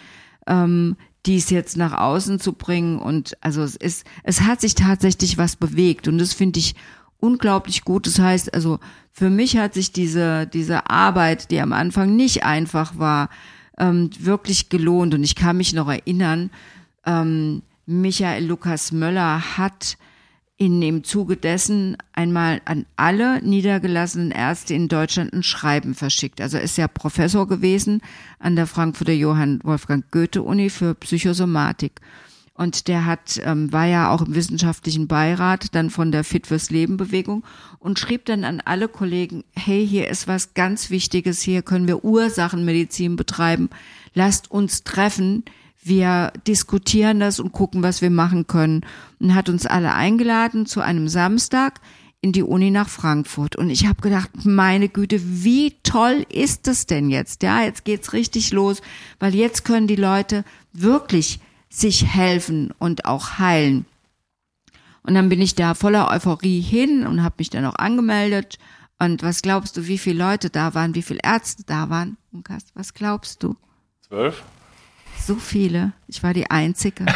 ähm, 0.47 0.97
dies 1.27 1.51
jetzt 1.51 1.77
nach 1.77 1.93
außen 1.93 2.41
zu 2.41 2.53
bringen. 2.53 2.99
Und 2.99 3.37
also 3.41 3.62
es 3.62 3.77
ist, 3.77 4.07
es 4.23 4.43
hat 4.43 4.61
sich 4.61 4.75
tatsächlich 4.75 5.39
was 5.39 5.57
bewegt 5.57 6.09
und 6.09 6.19
das 6.19 6.33
finde 6.33 6.59
ich 6.59 6.75
unglaublich 7.19 7.85
gut. 7.85 8.07
Das 8.07 8.19
heißt, 8.19 8.55
also 8.55 8.79
für 9.12 9.31
mich 9.31 9.57
hat 9.57 9.75
sich 9.75 9.93
diese, 9.93 10.47
diese 10.47 10.91
Arbeit, 10.91 11.51
die 11.51 11.61
am 11.61 11.73
Anfang 11.73 12.17
nicht 12.17 12.45
einfach 12.45 12.99
war, 12.99 13.31
ähm, 13.79 14.11
wirklich 14.19 14.69
gelohnt. 14.69 15.15
Und 15.15 15.25
ich 15.25 15.35
kann 15.35 15.57
mich 15.57 15.73
noch 15.73 15.89
erinnern, 15.89 16.51
ähm, 17.05 17.62
Michael 17.87 18.45
Lukas 18.45 18.93
Möller 18.93 19.57
hat 19.57 19.97
in 20.59 20.81
im 20.81 21.05
Zuge 21.05 21.37
dessen 21.37 21.99
einmal 22.12 22.62
an 22.64 22.87
alle 22.97 23.42
niedergelassenen 23.42 24.31
Ärzte 24.31 24.75
in 24.75 24.88
Deutschland 24.88 25.33
ein 25.35 25.42
Schreiben 25.42 25.95
verschickt. 25.95 26.40
Also 26.40 26.57
ist 26.57 26.79
ja 26.79 26.88
Professor 26.88 27.47
gewesen 27.47 28.01
an 28.38 28.57
der 28.57 28.66
Frankfurter 28.66 29.12
Johann 29.12 29.61
Wolfgang 29.64 30.11
Goethe 30.11 30.42
Uni 30.42 30.71
für 30.71 30.95
Psychosomatik. 30.95 32.01
Und 32.55 32.88
der 32.88 33.05
hat, 33.05 33.38
ähm, 33.45 33.71
war 33.71 33.85
ja 33.85 34.11
auch 34.11 34.23
im 34.23 34.35
wissenschaftlichen 34.35 35.09
Beirat 35.09 35.75
dann 35.75 35.90
von 35.90 36.11
der 36.11 36.25
Fit 36.25 36.47
fürs 36.47 36.71
Leben 36.71 36.97
Bewegung 36.97 37.45
und 37.79 37.99
schrieb 37.99 38.25
dann 38.25 38.45
an 38.45 38.62
alle 38.64 38.88
Kollegen, 38.88 39.45
hey, 39.55 39.87
hier 39.87 40.09
ist 40.09 40.27
was 40.27 40.55
ganz 40.55 40.88
Wichtiges, 40.88 41.42
hier 41.42 41.61
können 41.61 41.87
wir 41.87 42.03
Ursachenmedizin 42.03 43.16
betreiben, 43.16 43.69
lasst 44.14 44.51
uns 44.51 44.85
treffen, 44.85 45.45
wir 45.87 46.33
diskutieren 46.46 47.20
das 47.20 47.38
und 47.38 47.53
gucken, 47.53 47.83
was 47.83 48.03
wir 48.03 48.11
machen 48.11 48.46
können. 48.46 48.85
Und 49.20 49.35
hat 49.35 49.49
uns 49.49 49.66
alle 49.66 49.94
eingeladen 49.94 50.66
zu 50.66 50.81
einem 50.81 51.09
Samstag 51.09 51.81
in 52.20 52.33
die 52.33 52.42
Uni 52.42 52.70
nach 52.70 52.88
Frankfurt. 52.88 53.57
Und 53.57 53.70
ich 53.70 53.87
habe 53.87 54.03
gedacht, 54.03 54.31
meine 54.44 54.88
Güte, 54.88 55.20
wie 55.22 55.77
toll 55.83 56.27
ist 56.29 56.66
es 56.66 56.87
denn 56.87 57.09
jetzt? 57.09 57.42
Ja, 57.42 57.62
jetzt 57.62 57.85
geht's 57.85 58.12
richtig 58.12 58.51
los, 58.51 58.83
weil 59.20 59.35
jetzt 59.35 59.64
können 59.64 59.87
die 59.87 59.96
Leute 59.96 60.44
wirklich 60.72 61.38
sich 61.68 62.05
helfen 62.07 62.72
und 62.79 63.05
auch 63.05 63.38
heilen. 63.38 63.87
Und 65.03 65.14
dann 65.14 65.29
bin 65.29 65.40
ich 65.40 65.55
da 65.55 65.75
voller 65.75 66.11
Euphorie 66.11 66.61
hin 66.61 67.07
und 67.07 67.22
habe 67.22 67.37
mich 67.38 67.51
dann 67.51 67.64
auch 67.64 67.77
angemeldet. 67.77 68.59
Und 68.99 69.22
was 69.22 69.40
glaubst 69.40 69.77
du, 69.77 69.87
wie 69.87 69.99
viele 69.99 70.18
Leute 70.18 70.51
da 70.51 70.75
waren, 70.75 70.96
wie 70.96 71.03
viele 71.03 71.20
Ärzte 71.22 71.62
da 71.64 71.90
waren? 71.90 72.16
Was 72.75 72.92
glaubst 72.92 73.42
du? 73.44 73.57
Zwölf? 74.09 74.42
So 75.27 75.35
viele. 75.35 75.91
Ich 76.07 76.23
war 76.23 76.33
die 76.33 76.49
Einzige. 76.49 77.05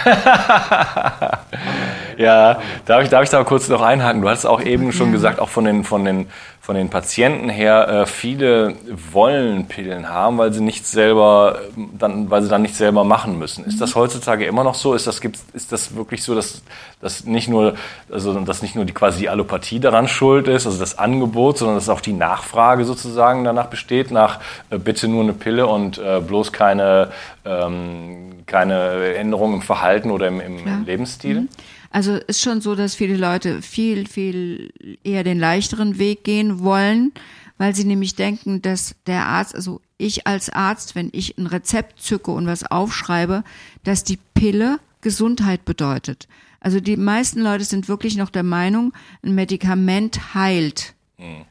ja, 2.16 2.60
darf 2.84 3.04
ich, 3.04 3.08
darf 3.08 3.22
ich 3.22 3.30
da 3.30 3.44
kurz 3.44 3.68
noch 3.68 3.82
einhaken? 3.82 4.20
Du 4.20 4.28
hast 4.28 4.46
auch 4.46 4.60
eben 4.60 4.90
schon 4.90 5.12
gesagt, 5.12 5.38
auch 5.38 5.48
von 5.48 5.64
den, 5.64 5.84
von 5.84 6.04
den, 6.04 6.26
von 6.70 6.76
den 6.76 6.88
Patienten 6.88 7.48
her, 7.48 7.88
äh, 7.88 8.06
viele 8.06 8.76
wollen 9.10 9.66
Pillen 9.66 10.08
haben, 10.08 10.38
weil 10.38 10.52
sie 10.52 10.60
nicht 10.60 10.86
selber, 10.86 11.62
dann, 11.98 12.30
weil 12.30 12.44
sie 12.44 12.48
dann 12.48 12.62
nicht 12.62 12.76
selber 12.76 13.02
machen 13.02 13.40
müssen. 13.40 13.64
Ist 13.64 13.80
das 13.80 13.96
heutzutage 13.96 14.46
immer 14.46 14.62
noch 14.62 14.76
so? 14.76 14.94
Ist 14.94 15.08
das, 15.08 15.20
gibt, 15.20 15.40
ist 15.52 15.72
das 15.72 15.96
wirklich 15.96 16.22
so, 16.22 16.36
dass, 16.36 16.62
dass 17.00 17.24
nicht 17.24 17.48
nur, 17.48 17.74
also, 18.08 18.38
dass 18.38 18.62
nicht 18.62 18.76
nur 18.76 18.84
die 18.84 18.92
quasi 18.92 19.18
die 19.18 19.28
Allopathie 19.28 19.80
daran 19.80 20.06
schuld 20.06 20.46
ist, 20.46 20.64
also 20.64 20.78
das 20.78 20.96
Angebot, 20.96 21.58
sondern 21.58 21.74
dass 21.74 21.88
auch 21.88 22.00
die 22.00 22.12
Nachfrage 22.12 22.84
sozusagen 22.84 23.42
danach 23.42 23.66
besteht, 23.66 24.12
nach 24.12 24.38
äh, 24.70 24.78
bitte 24.78 25.08
nur 25.08 25.24
eine 25.24 25.32
Pille 25.32 25.66
und 25.66 25.98
äh, 25.98 26.20
bloß 26.20 26.52
keine, 26.52 27.08
ähm, 27.44 28.44
keine 28.46 29.16
Änderung 29.16 29.54
im 29.54 29.62
Verhalten 29.62 30.12
oder 30.12 30.28
im, 30.28 30.40
im 30.40 30.84
Lebensstil? 30.84 31.40
Mhm. 31.40 31.48
Also 31.90 32.14
ist 32.14 32.40
schon 32.40 32.60
so, 32.60 32.74
dass 32.76 32.94
viele 32.94 33.16
Leute 33.16 33.62
viel, 33.62 34.06
viel 34.06 34.72
eher 35.02 35.24
den 35.24 35.38
leichteren 35.38 35.98
Weg 35.98 36.24
gehen 36.24 36.60
wollen, 36.60 37.12
weil 37.58 37.74
sie 37.74 37.84
nämlich 37.84 38.14
denken, 38.14 38.62
dass 38.62 38.94
der 39.06 39.26
Arzt, 39.26 39.54
also 39.54 39.80
ich 39.98 40.26
als 40.26 40.50
Arzt, 40.50 40.94
wenn 40.94 41.10
ich 41.12 41.36
ein 41.36 41.46
Rezept 41.46 42.00
zücke 42.00 42.30
und 42.30 42.46
was 42.46 42.64
aufschreibe, 42.64 43.44
dass 43.82 44.04
die 44.04 44.18
Pille 44.34 44.78
Gesundheit 45.00 45.64
bedeutet. 45.64 46.28
Also 46.60 46.78
die 46.78 46.96
meisten 46.96 47.40
Leute 47.40 47.64
sind 47.64 47.88
wirklich 47.88 48.16
noch 48.16 48.30
der 48.30 48.42
Meinung, 48.42 48.92
ein 49.22 49.34
Medikament 49.34 50.34
heilt. 50.34 50.94
Mhm. 51.18 51.44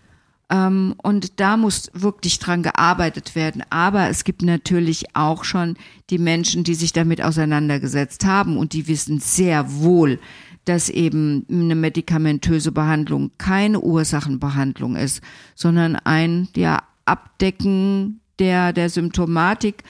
Ähm, 0.49 0.95
und 1.01 1.39
da 1.39 1.57
muss 1.57 1.91
wirklich 1.93 2.39
dran 2.39 2.63
gearbeitet 2.63 3.35
werden. 3.35 3.63
Aber 3.69 4.09
es 4.09 4.23
gibt 4.23 4.41
natürlich 4.41 5.15
auch 5.15 5.43
schon 5.43 5.75
die 6.09 6.17
Menschen, 6.17 6.63
die 6.63 6.75
sich 6.75 6.93
damit 6.93 7.21
auseinandergesetzt 7.21 8.25
haben 8.25 8.57
und 8.57 8.73
die 8.73 8.87
wissen 8.87 9.19
sehr 9.19 9.79
wohl, 9.79 10.19
dass 10.65 10.89
eben 10.89 11.45
eine 11.49 11.75
medikamentöse 11.75 12.71
Behandlung 12.71 13.31
keine 13.37 13.79
Ursachenbehandlung 13.79 14.95
ist, 14.95 15.21
sondern 15.55 15.95
ein 15.95 16.49
ja, 16.55 16.83
Abdecken 17.05 18.21
der, 18.39 18.73
der 18.73 18.89
Symptomatik 18.89 19.83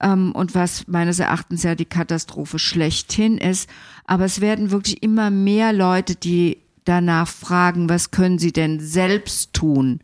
ähm, 0.00 0.32
und 0.32 0.54
was 0.54 0.86
meines 0.86 1.18
Erachtens 1.18 1.62
ja 1.62 1.74
die 1.74 1.84
Katastrophe 1.84 2.58
schlechthin 2.58 3.38
ist. 3.38 3.68
Aber 4.06 4.24
es 4.24 4.40
werden 4.40 4.70
wirklich 4.70 5.02
immer 5.02 5.30
mehr 5.30 5.72
Leute, 5.72 6.14
die 6.14 6.58
danach 6.84 7.28
fragen, 7.28 7.88
was 7.88 8.10
können 8.10 8.38
sie 8.38 8.52
denn 8.52 8.80
selbst 8.80 9.52
tun? 9.52 10.00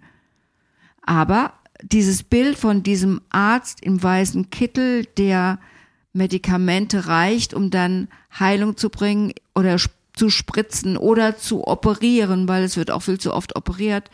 Aber 1.03 1.55
dieses 1.83 2.23
Bild 2.23 2.57
von 2.57 2.83
diesem 2.83 3.21
Arzt 3.31 3.83
im 3.83 4.03
weißen 4.03 4.51
Kittel, 4.51 5.07
der 5.17 5.59
Medikamente 6.13 7.07
reicht, 7.07 7.55
um 7.55 7.71
dann 7.71 8.09
Heilung 8.39 8.77
zu 8.77 8.91
bringen 8.91 9.33
oder 9.55 9.77
zu 10.15 10.31
spritzen 10.31 10.97
oder 10.97 11.37
zu 11.37 11.67
operieren, 11.67 12.49
weil 12.49 12.65
es 12.65 12.77
wird 12.77 12.91
auch 12.91 13.03
viel 13.03 13.19
zu 13.19 13.33
oft 13.33 13.57
operiert, 13.57 14.11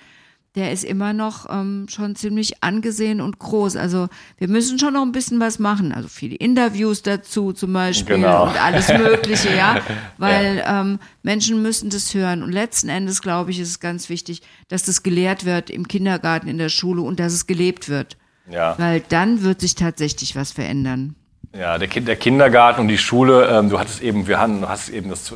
der 0.56 0.72
ist 0.72 0.84
immer 0.84 1.12
noch 1.12 1.46
ähm, 1.50 1.86
schon 1.88 2.16
ziemlich 2.16 2.62
angesehen 2.62 3.20
und 3.20 3.38
groß. 3.38 3.76
Also 3.76 4.08
wir 4.38 4.48
müssen 4.48 4.78
schon 4.78 4.94
noch 4.94 5.02
ein 5.02 5.12
bisschen 5.12 5.38
was 5.38 5.58
machen. 5.58 5.92
Also 5.92 6.08
viele 6.08 6.34
Interviews 6.34 7.02
dazu 7.02 7.52
zum 7.52 7.74
Beispiel 7.74 8.16
genau. 8.16 8.44
und 8.44 8.60
alles 8.60 8.88
Mögliche, 8.88 9.54
ja. 9.54 9.82
Weil 10.18 10.56
ja. 10.56 10.80
Ähm, 10.80 10.98
Menschen 11.22 11.60
müssen 11.60 11.90
das 11.90 12.14
hören. 12.14 12.42
Und 12.42 12.52
letzten 12.52 12.88
Endes, 12.88 13.20
glaube 13.20 13.50
ich, 13.50 13.60
ist 13.60 13.68
es 13.68 13.80
ganz 13.80 14.08
wichtig, 14.08 14.40
dass 14.68 14.82
das 14.82 15.02
gelehrt 15.02 15.44
wird 15.44 15.68
im 15.68 15.86
Kindergarten, 15.88 16.48
in 16.48 16.56
der 16.56 16.70
Schule 16.70 17.02
und 17.02 17.20
dass 17.20 17.34
es 17.34 17.46
gelebt 17.46 17.90
wird. 17.90 18.16
Ja. 18.50 18.78
Weil 18.78 19.02
dann 19.08 19.42
wird 19.42 19.60
sich 19.60 19.74
tatsächlich 19.74 20.36
was 20.36 20.52
verändern. 20.52 21.16
Ja, 21.58 21.78
der, 21.78 21.88
der 21.88 22.16
Kindergarten 22.16 22.82
und 22.82 22.88
die 22.88 22.98
Schule, 22.98 23.46
ähm, 23.46 23.70
du 23.70 23.78
hattest 23.78 24.02
eben, 24.02 24.26
wir 24.26 24.38
hatten, 24.38 24.60
du 24.60 24.68
hast 24.68 24.90
eben 24.90 25.08
das 25.08 25.32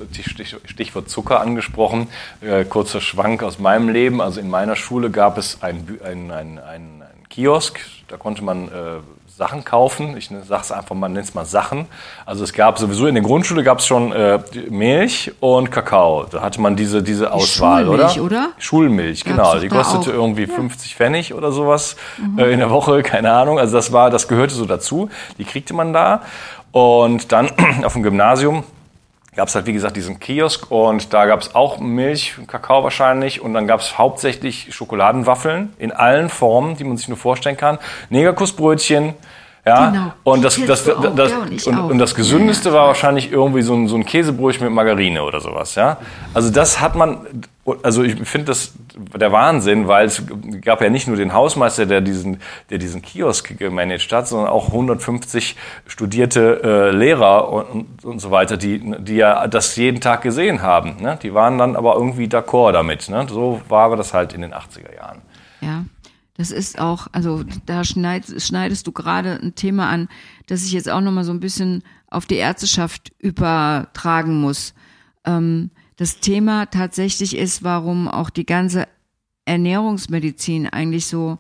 Stichwort 0.67 1.09
Zucker 1.09 1.41
angesprochen. 1.41 2.09
Äh, 2.43 2.65
kurzer 2.65 3.01
Schwank 3.01 3.43
aus 3.43 3.59
meinem 3.59 3.89
Leben. 3.89 4.21
Also 4.21 4.41
in 4.41 4.51
meiner 4.51 4.77
Schule 4.77 5.11
gab 5.11 5.39
es 5.39 5.63
ein, 5.63 5.99
ein, 6.05 6.31
ein, 6.31 6.59
ein, 6.59 7.03
ein 7.03 7.29
Kiosk, 7.31 7.81
da 8.09 8.17
konnte 8.19 8.45
man 8.45 8.69
äh, 8.69 8.71
Sachen 9.41 9.65
kaufen. 9.65 10.19
Ich 10.19 10.31
ne, 10.31 10.43
sage 10.43 10.61
es 10.65 10.71
einfach 10.71 10.95
mal, 10.95 11.09
nenne 11.09 11.21
es 11.21 11.33
mal 11.33 11.47
Sachen. 11.47 11.87
Also 12.27 12.45
es 12.45 12.53
gab 12.53 12.79
sowieso 12.79 13.07
in 13.07 13.15
der 13.15 13.25
Grundschule 13.25 13.65
gab 13.65 13.79
es 13.79 13.87
schon 13.87 14.13
äh, 14.13 14.39
Milch 14.69 15.33
und 15.41 15.71
Kakao. 15.71 16.27
Da 16.31 16.43
hatte 16.43 16.61
man 16.61 16.77
diese, 16.77 17.03
diese 17.03 17.33
Auswahl, 17.33 17.87
Schulmilch, 17.87 18.21
oder? 18.21 18.25
oder? 18.25 18.49
Schulmilch, 18.59 19.25
Gab's 19.25 19.37
genau. 19.39 19.59
Die 19.59 19.69
kostete 19.69 20.11
auch. 20.11 20.15
irgendwie 20.15 20.45
Ja. 20.45 20.55
50 20.55 20.95
Pfennig 20.95 21.33
oder 21.33 21.53
sowas 21.53 21.97
äh, 22.37 22.53
in 22.53 22.59
der 22.59 22.69
Woche, 22.69 23.03
keine 23.13 23.33
Ahnung. 23.33 23.59
Also 23.59 23.79
das 23.79 23.95
war, 23.95 24.11
das 24.11 24.29
gehörte 24.29 24.55
so 24.55 24.67
dazu. 24.67 25.09
Die 25.39 25.45
kriegte 25.45 25.73
man 25.73 25.95
da. 25.95 26.21
Und 26.71 27.33
dann 27.33 27.51
auf 27.85 27.95
dem 27.95 28.03
Gymnasium 28.03 28.65
gab 29.37 29.49
es 29.49 29.55
halt, 29.55 29.67
wie 29.67 29.73
gesagt, 29.73 29.97
diesen 29.97 30.19
Kiosk 30.19 30.71
und 30.71 31.13
da 31.13 31.27
gab 31.27 31.41
es 31.41 31.55
auch 31.55 31.79
Milch, 31.79 32.35
Kakao 32.47 32.83
wahrscheinlich 32.83 33.41
und 33.41 33.55
dann 33.55 33.67
gab 33.67 33.81
es 33.81 33.97
hauptsächlich 33.97 34.75
Schokoladenwaffeln 34.75 35.73
in 35.79 35.93
allen 35.93 36.29
Formen, 36.29 36.77
die 36.77 36.85
man 36.85 36.97
sich 36.97 37.09
nur 37.09 37.19
vorstellen 37.19 37.57
kann. 37.57 37.79
Negerkussbrötchen, 38.09 39.15
ja. 39.65 39.91
Genau. 39.91 40.13
Und 40.25 40.45
das, 40.45 40.57
das, 40.65 40.85
das, 40.85 40.97
das 41.15 41.31
ja, 41.31 41.39
und 41.39 41.67
und, 41.67 41.91
und 41.93 41.99
das 41.99 42.15
Gesündeste 42.15 42.73
war 42.73 42.87
wahrscheinlich 42.87 43.31
irgendwie 43.31 43.63
so 43.63 43.75
ein, 43.75 43.89
so 43.89 43.97
ein 43.97 44.05
Käsebrötchen 44.05 44.65
mit 44.65 44.75
Margarine 44.75 45.23
oder 45.23 45.41
sowas, 45.41 45.75
ja. 45.75 45.99
Also 46.33 46.51
das 46.51 46.81
hat 46.81 46.95
man, 46.95 47.19
also 47.83 48.03
ich 48.03 48.17
finde 48.27 48.47
das 48.47 48.73
der 49.15 49.33
Wahnsinn, 49.33 49.87
weil 49.87 50.07
es 50.07 50.23
gab 50.63 50.81
ja 50.81 50.89
nicht 50.89 51.09
nur 51.09 51.17
den 51.17 51.33
Hausmeister, 51.35 51.85
der 51.85 52.01
diesen, 52.01 52.41
der 52.71 52.79
diesen 52.79 53.03
Kiosk 53.03 53.59
gemanagt 53.59 54.11
hat, 54.13 54.29
sondern 54.29 54.49
auch 54.49 54.69
150 54.69 55.57
studierte 55.87 56.61
äh, 56.63 56.91
Lehrer 56.91 57.53
und, 57.53 58.05
und 58.05 58.19
so 58.19 58.31
weiter, 58.31 58.57
die, 58.57 58.81
die 59.01 59.17
ja 59.17 59.47
das 59.47 59.77
jeden 59.77 60.01
Tag 60.01 60.23
gesehen 60.23 60.63
haben. 60.63 60.97
Ne? 61.01 61.19
Die 61.23 61.35
waren 61.35 61.59
dann 61.59 61.77
aber 61.77 61.95
irgendwie 61.95 62.27
d'accord 62.27 62.73
damit. 62.73 63.09
Ne? 63.09 63.27
So 63.29 63.61
war 63.69 63.85
aber 63.85 63.97
das 63.97 64.15
halt 64.15 64.33
in 64.33 64.41
den 64.41 64.55
80er 64.55 64.95
Jahren. 64.95 65.23
Ja, 65.61 65.85
das 66.41 66.53
ist 66.53 66.79
auch, 66.79 67.07
also 67.13 67.45
da 67.67 67.85
schneid, 67.85 68.25
schneidest 68.39 68.87
du 68.87 68.93
gerade 68.93 69.39
ein 69.43 69.55
Thema 69.57 69.91
an, 69.91 70.09
das 70.47 70.65
ich 70.65 70.73
jetzt 70.73 70.89
auch 70.89 71.03
nochmal 71.03 71.25
so 71.25 71.33
ein 71.33 71.41
bisschen 71.41 71.83
auf 72.07 72.25
die 72.25 72.37
Ärzteschaft 72.37 73.13
übertragen 73.19 74.41
muss. 74.41 74.73
Ähm, 75.27 75.71
das 75.97 76.21
Thema 76.21 76.65
tatsächlich 76.65 77.37
ist, 77.37 77.63
warum 77.63 78.09
auch 78.09 78.31
die 78.31 78.47
ganze 78.47 78.89
Ernährungsmedizin 79.45 80.67
eigentlich 80.67 81.05
so, 81.05 81.37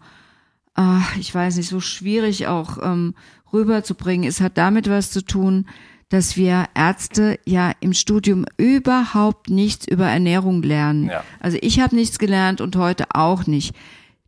äh, 0.76 0.98
ich 1.18 1.34
weiß 1.34 1.56
nicht, 1.56 1.70
so 1.70 1.80
schwierig 1.80 2.46
auch 2.46 2.76
ähm, 2.82 3.14
rüberzubringen 3.54 4.28
ist, 4.28 4.42
hat 4.42 4.58
damit 4.58 4.90
was 4.90 5.10
zu 5.10 5.24
tun, 5.24 5.64
dass 6.10 6.36
wir 6.36 6.66
Ärzte 6.74 7.38
ja 7.46 7.72
im 7.80 7.94
Studium 7.94 8.44
überhaupt 8.58 9.48
nichts 9.48 9.88
über 9.88 10.08
Ernährung 10.08 10.62
lernen. 10.62 11.06
Ja. 11.06 11.24
Also 11.38 11.56
ich 11.62 11.80
habe 11.80 11.96
nichts 11.96 12.18
gelernt 12.18 12.60
und 12.60 12.76
heute 12.76 13.06
auch 13.14 13.46
nicht. 13.46 13.74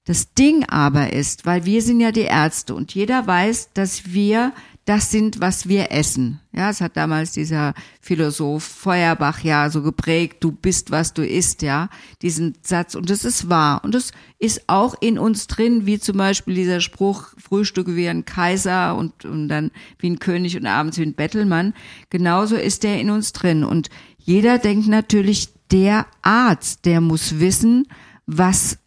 Das 0.05 0.35
Ding 0.35 0.65
aber 0.69 1.12
ist, 1.12 1.47
weil 1.47 1.65
wir 1.65 1.81
sind 1.81 2.01
ja 2.01 2.11
die 2.11 2.23
Ärzte 2.23 2.75
und 2.75 2.93
jeder 2.93 3.27
weiß, 3.27 3.71
dass 3.73 4.12
wir 4.12 4.53
das 4.85 5.12
sind, 5.12 5.41
was 5.41 5.69
wir 5.69 5.93
essen. 5.93 6.41
Ja, 6.53 6.69
es 6.71 6.81
hat 6.81 6.97
damals 6.97 7.31
dieser 7.31 7.73
Philosoph 8.01 8.65
Feuerbach 8.65 9.45
ja 9.45 9.71
so 9.71 9.81
geprägt, 9.81 10.38
du 10.41 10.51
bist, 10.51 10.91
was 10.91 11.15
du 11.15 11.25
isst, 11.25 11.62
ja, 11.62 11.88
diesen 12.21 12.55
Satz. 12.62 12.97
Und 12.97 13.09
das 13.09 13.25
ist 13.25 13.49
wahr. 13.49 13.85
Und 13.85 13.95
das 13.95 14.11
ist 14.41 14.62
auch 14.67 14.97
in 15.01 15.21
uns 15.21 15.47
drin, 15.47 15.87
wie 15.87 16.01
zum 16.01 16.17
Beispiel 16.17 16.57
dieser 16.57 16.81
Spruch, 16.81 17.29
Frühstücke 17.38 17.95
wie 17.95 18.09
ein 18.09 18.25
Kaiser 18.25 18.97
und, 18.97 19.25
und 19.25 19.49
dann 19.49 19.71
wie 20.01 20.11
ein 20.11 20.19
König 20.19 20.57
und 20.57 20.67
abends 20.67 20.99
wie 20.99 21.03
ein 21.03 21.15
Bettelmann. 21.15 21.75
Genauso 22.11 22.57
ist 22.57 22.83
der 22.83 23.01
in 23.01 23.11
uns 23.11 23.33
drin. 23.33 23.62
Und 23.62 23.88
jeder 24.19 24.59
denkt 24.59 24.88
natürlich, 24.88 25.51
der 25.71 26.07
Arzt, 26.23 26.87
der 26.87 27.01
muss 27.01 27.38
wissen, 27.38 27.87
was 28.27 28.79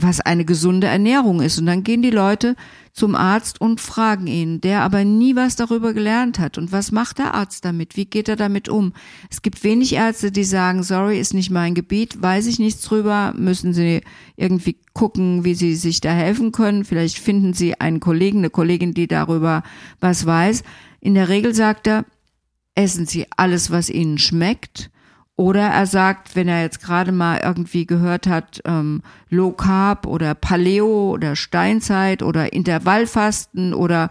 was 0.00 0.20
eine 0.20 0.44
gesunde 0.44 0.86
Ernährung 0.86 1.40
ist. 1.40 1.58
Und 1.58 1.66
dann 1.66 1.82
gehen 1.82 2.02
die 2.02 2.10
Leute 2.10 2.54
zum 2.92 3.16
Arzt 3.16 3.60
und 3.60 3.80
fragen 3.80 4.28
ihn, 4.28 4.60
der 4.60 4.82
aber 4.82 5.04
nie 5.04 5.34
was 5.34 5.56
darüber 5.56 5.92
gelernt 5.92 6.38
hat. 6.38 6.56
Und 6.56 6.70
was 6.70 6.92
macht 6.92 7.18
der 7.18 7.34
Arzt 7.34 7.64
damit? 7.64 7.96
Wie 7.96 8.04
geht 8.04 8.28
er 8.28 8.36
damit 8.36 8.68
um? 8.68 8.92
Es 9.28 9.42
gibt 9.42 9.64
wenig 9.64 9.94
Ärzte, 9.94 10.30
die 10.30 10.44
sagen, 10.44 10.84
sorry, 10.84 11.18
ist 11.18 11.34
nicht 11.34 11.50
mein 11.50 11.74
Gebiet, 11.74 12.22
weiß 12.22 12.46
ich 12.46 12.60
nichts 12.60 12.82
drüber, 12.82 13.34
müssen 13.36 13.72
Sie 13.72 14.02
irgendwie 14.36 14.76
gucken, 14.94 15.44
wie 15.44 15.54
Sie 15.54 15.74
sich 15.74 16.00
da 16.00 16.10
helfen 16.10 16.52
können. 16.52 16.84
Vielleicht 16.84 17.18
finden 17.18 17.52
Sie 17.52 17.80
einen 17.80 17.98
Kollegen, 17.98 18.38
eine 18.38 18.50
Kollegin, 18.50 18.94
die 18.94 19.08
darüber 19.08 19.64
was 19.98 20.26
weiß. 20.26 20.62
In 21.00 21.14
der 21.14 21.28
Regel 21.28 21.54
sagt 21.54 21.88
er, 21.88 22.04
essen 22.76 23.06
Sie 23.06 23.26
alles, 23.36 23.72
was 23.72 23.90
Ihnen 23.90 24.18
schmeckt 24.18 24.90
oder 25.38 25.68
er 25.68 25.86
sagt, 25.86 26.34
wenn 26.34 26.48
er 26.48 26.62
jetzt 26.62 26.82
gerade 26.82 27.12
mal 27.12 27.38
irgendwie 27.44 27.86
gehört 27.86 28.26
hat, 28.26 28.60
ähm, 28.64 29.02
Low 29.30 29.52
Carb 29.52 30.04
oder 30.04 30.34
Paleo 30.34 31.12
oder 31.12 31.36
Steinzeit 31.36 32.24
oder 32.24 32.52
Intervallfasten 32.52 33.72
oder 33.72 34.10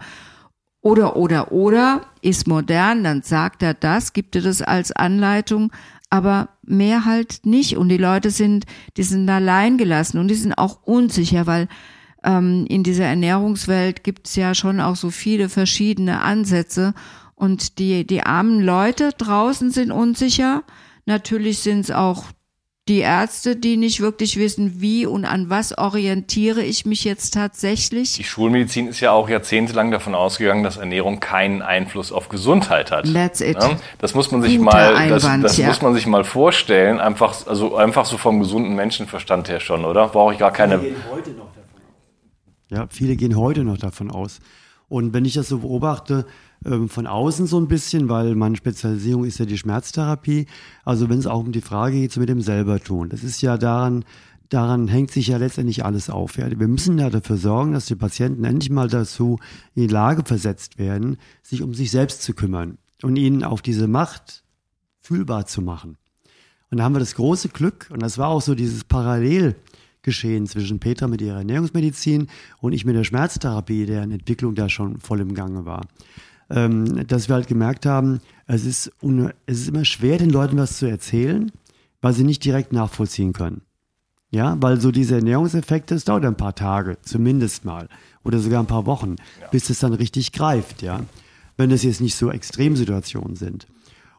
oder 0.80 1.16
oder 1.16 1.52
oder 1.52 2.00
ist 2.22 2.48
modern, 2.48 3.04
dann 3.04 3.20
sagt 3.20 3.62
er 3.62 3.74
das, 3.74 4.14
gibt 4.14 4.36
er 4.36 4.42
das 4.42 4.62
als 4.62 4.90
Anleitung, 4.90 5.70
aber 6.08 6.48
mehr 6.62 7.04
halt 7.04 7.40
nicht. 7.44 7.76
Und 7.76 7.90
die 7.90 7.98
Leute 7.98 8.30
sind, 8.30 8.64
die 8.96 9.02
sind 9.02 9.28
allein 9.28 9.76
gelassen 9.76 10.16
und 10.18 10.28
die 10.28 10.34
sind 10.34 10.54
auch 10.54 10.78
unsicher, 10.84 11.46
weil 11.46 11.68
ähm, 12.24 12.64
in 12.70 12.84
dieser 12.84 13.04
Ernährungswelt 13.04 14.02
gibt 14.02 14.28
es 14.28 14.36
ja 14.36 14.54
schon 14.54 14.80
auch 14.80 14.96
so 14.96 15.10
viele 15.10 15.50
verschiedene 15.50 16.22
Ansätze 16.22 16.94
und 17.34 17.78
die 17.78 18.06
die 18.06 18.22
armen 18.22 18.62
Leute 18.62 19.10
draußen 19.18 19.70
sind 19.70 19.92
unsicher 19.92 20.64
Natürlich 21.08 21.60
sind 21.60 21.80
es 21.80 21.90
auch 21.90 22.24
die 22.86 22.98
Ärzte, 22.98 23.56
die 23.56 23.78
nicht 23.78 24.00
wirklich 24.00 24.36
wissen, 24.36 24.82
wie 24.82 25.06
und 25.06 25.24
an 25.24 25.48
was 25.48 25.76
orientiere 25.76 26.62
ich 26.62 26.84
mich 26.84 27.02
jetzt 27.02 27.32
tatsächlich. 27.32 28.12
Die 28.12 28.24
Schulmedizin 28.24 28.88
ist 28.88 29.00
ja 29.00 29.12
auch 29.12 29.26
jahrzehntelang 29.30 29.90
davon 29.90 30.14
ausgegangen, 30.14 30.64
dass 30.64 30.76
Ernährung 30.76 31.18
keinen 31.18 31.62
Einfluss 31.62 32.12
auf 32.12 32.28
Gesundheit 32.28 32.90
hat. 32.90 33.10
That's 33.10 33.40
it. 33.40 33.56
Das 33.96 34.14
muss 34.14 34.30
man 34.30 34.42
sich 34.42 34.58
Guter 34.58 34.70
mal, 34.70 34.96
Einwand, 34.96 35.44
das, 35.44 35.52
das 35.52 35.56
ja. 35.56 35.68
muss 35.68 35.80
man 35.80 35.94
sich 35.94 36.06
mal 36.06 36.24
vorstellen. 36.24 37.00
Einfach, 37.00 37.46
also 37.46 37.74
einfach 37.74 38.04
so 38.04 38.18
vom 38.18 38.40
gesunden 38.40 38.74
Menschenverstand 38.74 39.48
her 39.48 39.60
schon, 39.60 39.86
oder? 39.86 40.08
Brauche 40.08 40.34
ich 40.34 40.38
gar 40.38 40.52
keine. 40.52 40.78
Viele 40.78 40.92
gehen 40.92 41.04
heute 41.10 41.30
noch 41.30 41.48
davon 41.48 41.70
aus. 41.80 42.68
Ja, 42.68 42.86
viele 42.90 43.16
gehen 43.16 43.36
heute 43.36 43.64
noch 43.64 43.78
davon 43.78 44.10
aus. 44.10 44.40
Und 44.88 45.14
wenn 45.14 45.24
ich 45.24 45.32
das 45.32 45.48
so 45.48 45.60
beobachte, 45.60 46.26
von 46.64 47.06
außen 47.06 47.46
so 47.46 47.58
ein 47.58 47.68
bisschen, 47.68 48.08
weil 48.08 48.34
meine 48.34 48.56
Spezialisierung 48.56 49.24
ist 49.24 49.38
ja 49.38 49.46
die 49.46 49.58
Schmerztherapie. 49.58 50.46
Also 50.84 51.08
wenn 51.08 51.18
es 51.18 51.26
auch 51.26 51.40
um 51.40 51.52
die 51.52 51.60
Frage 51.60 51.96
geht, 51.96 52.12
so 52.12 52.20
mit 52.20 52.28
dem 52.28 52.40
selber 52.40 52.80
tun. 52.80 53.08
Das 53.08 53.22
ist 53.22 53.40
ja 53.42 53.56
daran, 53.56 54.04
daran 54.48 54.88
hängt 54.88 55.10
sich 55.10 55.28
ja 55.28 55.36
letztendlich 55.36 55.84
alles 55.84 56.10
auf. 56.10 56.36
Ja. 56.36 56.50
Wir 56.50 56.68
müssen 56.68 56.98
ja 56.98 57.10
dafür 57.10 57.36
sorgen, 57.36 57.72
dass 57.72 57.86
die 57.86 57.94
Patienten 57.94 58.44
endlich 58.44 58.70
mal 58.70 58.88
dazu 58.88 59.38
in 59.74 59.82
die 59.82 59.92
Lage 59.92 60.22
versetzt 60.24 60.78
werden, 60.78 61.18
sich 61.42 61.62
um 61.62 61.74
sich 61.74 61.90
selbst 61.90 62.22
zu 62.22 62.34
kümmern 62.34 62.78
und 63.02 63.16
ihnen 63.16 63.44
auf 63.44 63.62
diese 63.62 63.86
Macht 63.86 64.42
fühlbar 65.00 65.46
zu 65.46 65.62
machen. 65.62 65.96
Und 66.70 66.78
da 66.78 66.84
haben 66.84 66.94
wir 66.94 67.00
das 67.00 67.14
große 67.14 67.48
Glück, 67.48 67.88
und 67.90 68.02
das 68.02 68.18
war 68.18 68.28
auch 68.28 68.42
so 68.42 68.54
dieses 68.54 68.84
Parallelgeschehen 68.84 70.46
zwischen 70.46 70.80
Petra 70.80 71.06
mit 71.06 71.22
ihrer 71.22 71.38
Ernährungsmedizin 71.38 72.26
und 72.60 72.72
ich 72.72 72.84
mit 72.84 72.94
der 72.94 73.04
Schmerztherapie, 73.04 73.86
deren 73.86 74.10
Entwicklung 74.10 74.54
da 74.54 74.68
schon 74.68 74.98
voll 74.98 75.20
im 75.20 75.34
Gange 75.34 75.64
war 75.64 75.86
ähm, 76.50 77.06
dass 77.06 77.28
wir 77.28 77.34
halt 77.34 77.46
gemerkt 77.46 77.86
haben, 77.86 78.20
es 78.46 78.64
ist, 78.64 78.90
es 79.46 79.60
ist 79.60 79.68
immer 79.68 79.84
schwer, 79.84 80.18
den 80.18 80.30
Leuten 80.30 80.56
was 80.56 80.78
zu 80.78 80.86
erzählen, 80.86 81.52
weil 82.00 82.14
sie 82.14 82.24
nicht 82.24 82.44
direkt 82.44 82.72
nachvollziehen 82.72 83.32
können. 83.32 83.62
Ja, 84.30 84.56
weil 84.60 84.80
so 84.80 84.90
diese 84.90 85.16
Ernährungseffekte, 85.16 85.94
es 85.94 86.04
dauert 86.04 86.24
ein 86.24 86.36
paar 86.36 86.54
Tage, 86.54 86.98
zumindest 87.02 87.64
mal, 87.64 87.88
oder 88.24 88.38
sogar 88.40 88.60
ein 88.60 88.66
paar 88.66 88.84
Wochen, 88.84 89.16
ja. 89.40 89.48
bis 89.48 89.70
es 89.70 89.78
dann 89.78 89.94
richtig 89.94 90.32
greift, 90.32 90.82
ja. 90.82 91.00
Wenn 91.56 91.70
es 91.70 91.82
jetzt 91.82 92.00
nicht 92.00 92.14
so 92.14 92.30
Extremsituationen 92.30 93.36
sind. 93.36 93.66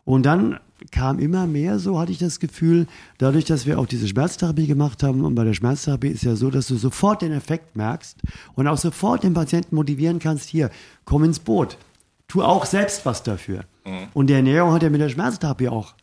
Und 0.04 0.26
dann 0.26 0.60
kam 0.92 1.20
immer 1.20 1.46
mehr, 1.46 1.78
so 1.78 2.00
hatte 2.00 2.12
ich 2.12 2.18
das 2.18 2.40
Gefühl, 2.40 2.88
dadurch, 3.20 3.46
dass 3.46 3.66
wir 3.66 3.78
auch 3.78 3.86
diese 3.86 4.08
Schmerztherapie 4.08 4.66
gemacht 4.66 5.04
haben. 5.04 5.24
Und 5.24 5.36
bei 5.36 5.44
der 5.44 5.54
Schmerztherapie 5.54 6.08
ist 6.08 6.24
ja 6.24 6.36
so, 6.36 6.50
dass 6.50 6.68
du 6.68 6.78
sofort 6.78 7.22
den 7.22 7.32
Effekt 7.32 7.76
merkst 7.76 8.18
und 8.56 8.68
auch 8.68 8.78
sofort 8.78 9.24
den 9.24 9.36
Patienten 9.36 9.76
motivieren 9.76 10.20
kannst, 10.20 10.50
hier, 10.50 10.72
komm 11.06 11.24
ins 11.24 11.40
Boot 11.40 11.78
tu 12.30 12.42
auch 12.42 12.66
selbst 12.66 13.06
was 13.06 13.24
dafür. 13.24 13.66
Mhm. 13.86 14.08
Und 14.14 14.28
die 14.28 14.34
Ernährung 14.34 14.72
hat 14.72 14.84
ja 14.84 14.90
mit 14.90 15.02
der 15.02 15.10
Schmerztherapie 15.10 15.68
auch, 15.68 15.94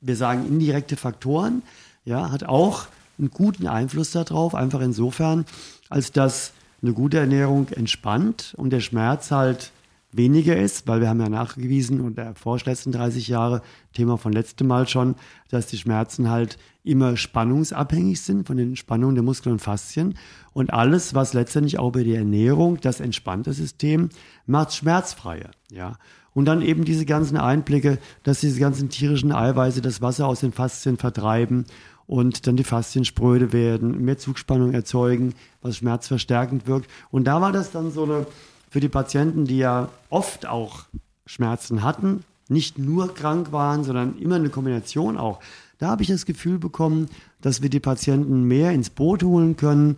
wir 0.00 0.16
sagen 0.16 0.46
indirekte 0.48 0.96
Faktoren, 0.96 1.62
ja, 2.04 2.32
hat 2.32 2.44
auch 2.44 2.86
einen 3.18 3.30
guten 3.30 3.68
Einfluss 3.68 4.10
darauf, 4.10 4.56
einfach 4.56 4.80
insofern, 4.80 5.44
als 5.88 6.10
dass 6.10 6.52
eine 6.82 6.92
gute 6.92 7.18
Ernährung 7.18 7.68
entspannt 7.68 8.54
und 8.56 8.70
der 8.70 8.80
Schmerz 8.80 9.30
halt 9.30 9.70
weniger 10.16 10.56
ist, 10.56 10.86
weil 10.86 11.00
wir 11.00 11.08
haben 11.08 11.20
ja 11.20 11.28
nachgewiesen 11.28 12.00
und 12.00 12.18
erforscht 12.18 12.66
letzten 12.66 12.92
30 12.92 13.28
Jahre, 13.28 13.62
Thema 13.92 14.16
von 14.16 14.32
letztem 14.32 14.66
Mal 14.66 14.88
schon, 14.88 15.14
dass 15.48 15.66
die 15.66 15.78
Schmerzen 15.78 16.30
halt 16.30 16.58
immer 16.82 17.16
spannungsabhängig 17.16 18.20
sind 18.20 18.46
von 18.46 18.56
den 18.56 18.76
Spannungen 18.76 19.14
der 19.14 19.24
Muskeln 19.24 19.54
und 19.54 19.60
Faszien. 19.60 20.16
Und 20.52 20.72
alles, 20.72 21.14
was 21.14 21.32
letztendlich 21.32 21.78
auch 21.78 21.88
über 21.88 22.04
die 22.04 22.14
Ernährung, 22.14 22.80
das 22.80 23.00
entspannte 23.00 23.52
System, 23.52 24.10
macht 24.46 24.74
schmerzfreier. 24.74 25.50
Ja. 25.70 25.96
Und 26.34 26.46
dann 26.46 26.62
eben 26.62 26.84
diese 26.84 27.06
ganzen 27.06 27.36
Einblicke, 27.36 27.98
dass 28.24 28.40
diese 28.40 28.60
ganzen 28.60 28.88
tierischen 28.88 29.32
Eiweiße 29.32 29.80
das 29.80 30.02
Wasser 30.02 30.26
aus 30.26 30.40
den 30.40 30.52
Faszien 30.52 30.96
vertreiben 30.96 31.64
und 32.06 32.46
dann 32.46 32.56
die 32.56 32.64
Faszien 32.64 33.04
spröde 33.04 33.52
werden, 33.52 34.04
mehr 34.04 34.18
Zugspannung 34.18 34.72
erzeugen, 34.72 35.34
was 35.62 35.78
schmerzverstärkend 35.78 36.66
wirkt. 36.66 36.90
Und 37.10 37.24
da 37.24 37.40
war 37.40 37.52
das 37.52 37.70
dann 37.70 37.90
so 37.90 38.04
eine 38.04 38.26
für 38.74 38.80
die 38.80 38.88
Patienten, 38.88 39.44
die 39.44 39.58
ja 39.58 39.88
oft 40.10 40.46
auch 40.46 40.86
Schmerzen 41.26 41.84
hatten, 41.84 42.24
nicht 42.48 42.76
nur 42.76 43.14
krank 43.14 43.52
waren, 43.52 43.84
sondern 43.84 44.18
immer 44.18 44.34
eine 44.34 44.48
Kombination 44.48 45.16
auch. 45.16 45.38
Da 45.78 45.86
habe 45.86 46.02
ich 46.02 46.08
das 46.08 46.26
Gefühl 46.26 46.58
bekommen, 46.58 47.06
dass 47.40 47.62
wir 47.62 47.70
die 47.70 47.78
Patienten 47.78 48.42
mehr 48.42 48.72
ins 48.72 48.90
Boot 48.90 49.22
holen 49.22 49.56
können 49.56 49.96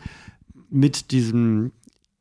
mit 0.68 1.10
diesem 1.10 1.72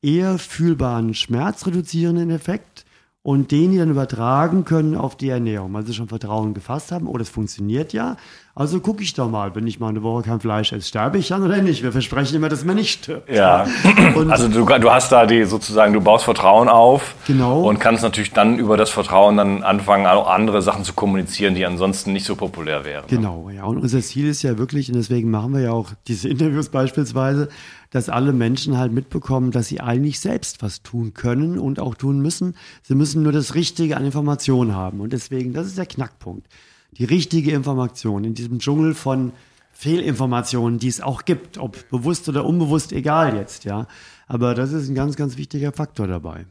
eher 0.01 0.37
fühlbaren 0.37 1.13
schmerzreduzierenden 1.13 2.29
Effekt 2.29 2.85
und 3.21 3.51
den 3.51 3.73
die 3.73 3.77
dann 3.77 3.89
übertragen 3.91 4.63
können 4.63 4.95
auf 4.95 5.17
die 5.17 5.27
Ernährung, 5.27 5.73
weil 5.73 5.85
sie 5.85 5.93
schon 5.93 6.07
Vertrauen 6.07 6.53
gefasst 6.53 6.93
haben, 6.93 7.07
oh, 7.07 7.17
das 7.17 7.27
funktioniert 7.27 7.91
ja, 7.91 8.15
also 8.57 8.79
gucke 8.79 9.03
ich 9.03 9.13
doch 9.13 9.29
mal, 9.29 9.53
wenn 9.53 9.67
ich 9.67 9.81
mal 9.81 9.89
eine 9.89 10.01
Woche 10.01 10.23
kein 10.23 10.39
Fleisch 10.39 10.71
esse, 10.71 10.87
sterbe 10.87 11.17
ich 11.17 11.27
dann 11.27 11.43
oder 11.43 11.61
nicht? 11.61 11.83
Wir 11.83 11.91
versprechen 11.91 12.37
immer, 12.37 12.47
dass 12.47 12.63
man 12.63 12.77
nicht 12.77 13.03
stirbt. 13.03 13.29
Ja, 13.29 13.67
und 14.15 14.31
also 14.31 14.47
du, 14.47 14.63
du 14.65 14.91
hast 14.91 15.11
da 15.11 15.25
die 15.25 15.43
sozusagen, 15.43 15.91
du 15.91 15.99
baust 15.99 16.23
Vertrauen 16.23 16.69
auf 16.69 17.15
genau. 17.27 17.63
und 17.63 17.79
kannst 17.79 18.01
natürlich 18.01 18.31
dann 18.31 18.57
über 18.57 18.77
das 18.77 18.91
Vertrauen 18.91 19.35
dann 19.35 19.63
anfangen, 19.63 20.05
auch 20.07 20.29
andere 20.29 20.61
Sachen 20.61 20.85
zu 20.85 20.93
kommunizieren, 20.93 21.53
die 21.53 21.65
ansonsten 21.65 22.13
nicht 22.13 22.25
so 22.25 22.37
populär 22.37 22.85
wären. 22.85 23.03
Genau, 23.07 23.49
ja. 23.49 23.65
Und 23.65 23.77
unser 23.77 23.99
Ziel 23.99 24.29
ist 24.29 24.41
ja 24.41 24.57
wirklich, 24.57 24.87
und 24.87 24.95
deswegen 24.95 25.29
machen 25.29 25.53
wir 25.53 25.59
ja 25.59 25.71
auch 25.73 25.89
diese 26.07 26.29
Interviews 26.29 26.69
beispielsweise, 26.69 27.49
dass 27.91 28.07
alle 28.07 28.31
Menschen 28.31 28.77
halt 28.77 28.93
mitbekommen, 28.93 29.51
dass 29.51 29.67
sie 29.67 29.81
eigentlich 29.81 30.21
selbst 30.21 30.63
was 30.63 30.81
tun 30.81 31.13
können 31.13 31.59
und 31.59 31.81
auch 31.81 31.95
tun 31.95 32.21
müssen. 32.21 32.55
Sie 32.83 32.95
müssen 32.95 33.21
nur 33.21 33.33
das 33.33 33.53
Richtige 33.53 33.97
an 33.97 34.05
Informationen 34.05 34.73
haben. 34.75 35.01
Und 35.01 35.11
deswegen, 35.11 35.51
das 35.51 35.67
ist 35.67 35.77
der 35.77 35.87
Knackpunkt 35.87 36.47
die 36.97 37.05
richtige 37.05 37.51
Information 37.51 38.23
in 38.23 38.33
diesem 38.33 38.59
Dschungel 38.59 38.93
von 38.93 39.33
Fehlinformationen, 39.73 40.79
die 40.79 40.87
es 40.87 41.01
auch 41.01 41.25
gibt, 41.25 41.57
ob 41.57 41.89
bewusst 41.89 42.29
oder 42.29 42.45
unbewusst, 42.45 42.93
egal 42.93 43.35
jetzt, 43.35 43.65
ja. 43.65 43.87
Aber 44.27 44.55
das 44.55 44.71
ist 44.71 44.87
ein 44.87 44.95
ganz, 44.95 45.17
ganz 45.17 45.37
wichtiger 45.37 45.71
Faktor 45.71 46.07
dabei. 46.07 46.45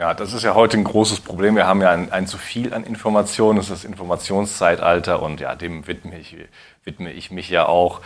Ja, 0.00 0.14
das 0.14 0.32
ist 0.32 0.44
ja 0.44 0.54
heute 0.54 0.78
ein 0.78 0.84
großes 0.84 1.20
Problem. 1.20 1.56
Wir 1.56 1.66
haben 1.66 1.82
ja 1.82 1.90
ein, 1.90 2.10
ein 2.10 2.26
zu 2.26 2.38
viel 2.38 2.72
an 2.72 2.84
Informationen, 2.84 3.58
das 3.58 3.66
ist 3.66 3.72
das 3.72 3.84
Informationszeitalter 3.84 5.22
und 5.22 5.40
ja, 5.40 5.54
dem 5.54 5.86
widme 5.86 6.18
ich, 6.18 6.38
widme 6.84 7.12
ich 7.12 7.30
mich 7.30 7.50
ja 7.50 7.66
auch, 7.66 8.00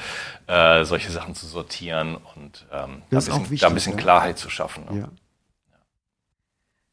äh, 0.48 0.84
solche 0.84 1.12
Sachen 1.12 1.36
zu 1.36 1.46
sortieren 1.46 2.16
und 2.34 2.66
ähm, 2.72 2.72
da, 2.72 2.86
ein 2.86 2.98
bisschen, 3.10 3.42
wichtig, 3.42 3.60
da, 3.60 3.68
ein 3.68 3.74
bisschen, 3.74 3.96
Klarheit 3.96 4.38
zu 4.38 4.50
schaffen. 4.50 4.86
Ne? 4.90 5.00
Ja. 5.02 5.08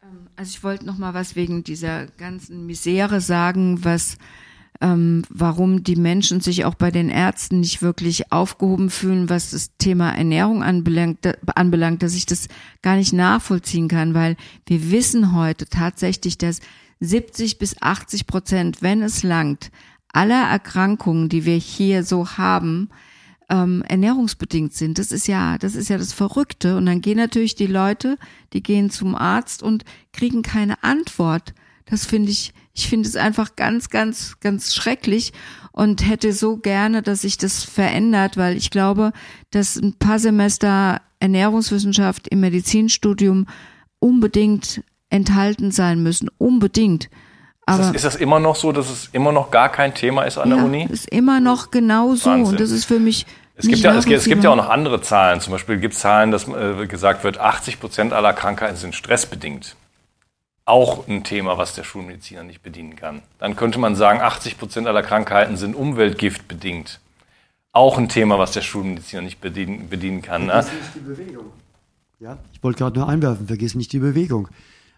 Ähm, 0.04 0.28
also 0.36 0.52
ich 0.52 0.64
wollte 0.64 0.86
noch 0.86 1.00
mal 1.00 1.16
was 1.16 1.36
wegen 1.36 1.64
dieser 1.64 2.06
ganzen 2.06 2.68
Misere 2.68 3.22
sagen, 3.22 3.84
was 3.84 4.20
ähm, 4.82 5.24
warum 5.30 5.84
die 5.84 5.96
Menschen 5.96 6.42
sich 6.42 6.66
auch 6.66 6.76
bei 6.76 6.92
den 6.92 7.10
Ärzten 7.10 7.60
nicht 7.60 7.82
wirklich 7.82 8.32
aufgehoben 8.32 8.90
fühlen, 8.90 9.30
was 9.30 9.52
das 9.52 9.78
Thema 9.78 10.12
Ernährung 10.12 10.64
anbelangt, 10.64 11.20
anbelangt, 11.56 12.02
dass 12.04 12.16
ich 12.16 12.26
das 12.26 12.48
gar 12.82 12.96
nicht 12.96 13.14
nachvollziehen 13.14 13.88
kann, 13.88 14.14
weil 14.14 14.36
wir 14.66 14.92
wissen 14.92 15.34
heute 15.34 15.68
tatsächlich, 15.68 16.38
dass 16.38 16.60
70 17.00 17.60
bis 17.60 17.82
80 17.82 18.28
Prozent, 18.28 18.82
wenn 18.82 19.02
es 19.02 19.24
langt, 19.24 19.72
aller 20.12 20.50
Erkrankungen, 20.50 21.30
die 21.30 21.46
wir 21.46 21.56
hier 21.56 22.04
so 22.04 22.38
haben, 22.38 22.90
ähm, 23.50 23.84
ernährungsbedingt 23.88 24.74
sind. 24.74 24.98
Das 24.98 25.12
ist 25.12 25.28
ja, 25.28 25.58
das 25.58 25.76
ist 25.76 25.90
ja 25.90 25.98
das 25.98 26.14
Verrückte. 26.14 26.78
Und 26.78 26.86
dann 26.86 27.02
gehen 27.02 27.18
natürlich 27.18 27.56
die 27.56 27.68
Leute, 27.68 28.18
die 28.54 28.64
gehen 28.64 28.90
zum 28.90 29.14
Arzt 29.14 29.62
und 29.62 29.84
kriegen 30.14 30.42
keine 30.42 30.84
Antwort. 30.84 31.54
Das 31.92 32.06
finde 32.06 32.32
ich, 32.32 32.54
ich 32.74 32.88
finde 32.88 33.08
es 33.08 33.18
einfach 33.18 33.58
ganz, 33.58 33.90
ganz, 33.90 34.40
ganz 34.40 34.74
schrecklich 34.74 35.34
und 35.74 36.08
hätte 36.08 36.32
so 36.32 36.56
gerne, 36.56 37.02
dass 37.02 37.22
sich 37.22 37.38
das 37.38 37.64
verändert, 37.64 38.38
weil 38.38 38.56
ich 38.56 38.72
glaube, 38.72 39.12
dass 39.52 39.76
ein 39.76 39.94
paar 39.94 40.18
Semester 40.18 41.02
Ernährungswissenschaft 41.20 42.30
im 42.30 42.40
Medizinstudium 42.40 43.46
unbedingt 44.00 44.84
enthalten 45.10 45.72
sein 45.72 46.02
müssen. 46.02 46.30
Unbedingt. 46.38 47.10
Aber 47.66 47.82
ist 47.82 47.88
das, 47.88 47.96
ist 47.96 48.06
das, 48.06 48.16
immer 48.16 48.40
noch 48.40 48.56
so, 48.56 48.72
dass 48.72 48.90
es 48.90 49.10
immer 49.12 49.34
noch 49.34 49.52
gar 49.52 49.70
kein 49.70 49.94
Thema 49.94 50.24
ist 50.24 50.38
an 50.38 50.50
ja, 50.50 50.56
der 50.56 50.66
Uni? 50.66 50.88
Ist 50.90 51.10
immer 51.10 51.42
noch 51.42 51.72
genau 51.72 52.16
so. 52.16 52.32
Und 52.32 52.60
das 52.60 52.72
ist 52.72 52.86
für 52.86 53.00
mich. 53.00 53.26
Es 53.56 53.68
gibt, 53.68 53.80
ja, 53.80 53.94
es, 53.96 54.06
gibt, 54.06 54.18
es 54.18 54.26
gibt 54.26 54.46
ja 54.46 54.50
auch 54.50 54.56
noch 54.56 54.70
andere 54.70 55.02
Zahlen. 55.02 55.42
Zum 55.42 55.52
Beispiel 55.52 55.78
gibt 55.78 55.94
es 55.94 56.00
Zahlen, 56.00 56.32
dass 56.32 56.48
äh, 56.48 56.88
gesagt 56.88 57.26
wird, 57.26 57.38
80 57.38 57.82
Prozent 57.82 58.14
aller 58.14 58.32
Krankheiten 58.32 58.78
sind 58.78 58.96
stressbedingt. 58.96 59.76
Auch 60.72 61.08
ein 61.08 61.26
Thema, 61.26 61.58
was 61.58 61.76
der 61.76 61.84
Schulmediziner 61.84 62.44
nicht 62.44 62.64
bedienen 62.64 62.96
kann. 62.96 63.22
Dann 63.40 63.58
könnte 63.58 63.78
man 63.78 63.96
sagen, 63.96 64.22
80 64.22 64.58
Prozent 64.58 64.88
aller 64.88 65.04
Krankheiten 65.04 65.58
sind 65.58 65.76
umweltgiftbedingt. 65.76 67.02
Auch 67.74 67.98
ein 67.98 68.08
Thema, 68.08 68.40
was 68.40 68.54
der 68.54 68.62
Schulmediziner 68.62 69.22
nicht 69.22 69.42
bedienen, 69.42 69.90
bedienen 69.90 70.22
kann. 70.22 70.46
Ne? 70.46 70.64
Vergiss 70.64 70.74
nicht 70.74 70.96
die 70.96 71.00
Bewegung. 71.00 71.46
Ja, 72.20 72.38
ich 72.54 72.64
wollte 72.64 72.78
gerade 72.80 73.00
nur 73.00 73.10
einwerfen, 73.10 73.48
vergiss 73.48 73.76
nicht 73.76 73.92
die 73.92 74.00
Bewegung 74.00 74.48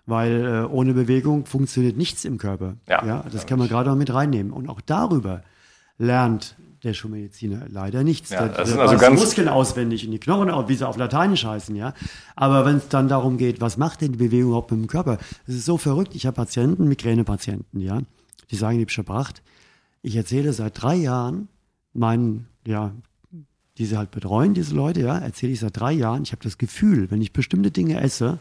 weil 0.05 0.45
äh, 0.45 0.73
ohne 0.73 0.93
Bewegung 0.93 1.45
funktioniert 1.45 1.97
nichts 1.97 2.25
im 2.25 2.37
Körper. 2.37 2.75
Ja, 2.89 3.05
ja 3.05 3.25
das 3.31 3.45
kann 3.45 3.59
man 3.59 3.67
gerade 3.67 3.89
auch 3.91 3.95
mit 3.95 4.13
reinnehmen. 4.13 4.51
Und 4.51 4.69
auch 4.69 4.81
darüber 4.81 5.43
lernt 5.97 6.55
der 6.83 6.93
Schulmediziner 6.93 7.65
leider 7.69 8.03
nichts. 8.03 8.29
Ja, 8.29 8.47
der, 8.47 8.57
das 8.57 8.69
sind 8.69 8.79
also 8.79 8.97
ganz 8.97 9.19
Muskeln 9.19 9.47
auswendig 9.47 10.05
und 10.05 10.11
die 10.11 10.19
Knochen, 10.19 10.49
wie 10.67 10.75
sie 10.75 10.87
auf 10.87 10.97
Lateinisch 10.97 11.45
heißen, 11.45 11.75
ja. 11.75 11.93
Aber 12.35 12.65
wenn 12.65 12.77
es 12.77 12.89
dann 12.89 13.07
darum 13.07 13.37
geht, 13.37 13.61
was 13.61 13.77
macht 13.77 14.01
denn 14.01 14.11
die 14.11 14.17
Bewegung 14.17 14.49
überhaupt 14.49 14.71
mit 14.71 14.81
dem 14.81 14.87
Körper? 14.87 15.17
Das 15.47 15.55
ist 15.55 15.65
so 15.65 15.77
verrückt. 15.77 16.15
Ich 16.15 16.25
habe 16.25 16.35
Patienten, 16.35 16.87
Migränepatienten, 16.87 17.79
ja, 17.79 18.01
die 18.51 18.55
sagen, 18.55 18.77
liebster 18.77 19.03
Bracht, 19.03 19.41
ich 20.01 20.15
erzähle 20.15 20.51
seit 20.53 20.81
drei 20.81 20.95
Jahren 20.95 21.47
meinen, 21.93 22.47
ja, 22.67 22.91
die 23.77 23.85
sie 23.85 23.97
halt 23.97 24.11
betreuen, 24.11 24.53
diese 24.53 24.75
Leute, 24.75 25.01
ja, 25.01 25.17
erzähle 25.17 25.53
ich 25.53 25.59
seit 25.59 25.79
drei 25.79 25.93
Jahren, 25.93 26.23
ich 26.23 26.31
habe 26.31 26.43
das 26.43 26.57
Gefühl, 26.57 27.09
wenn 27.09 27.21
ich 27.21 27.33
bestimmte 27.33 27.71
Dinge 27.71 28.01
esse, 28.01 28.39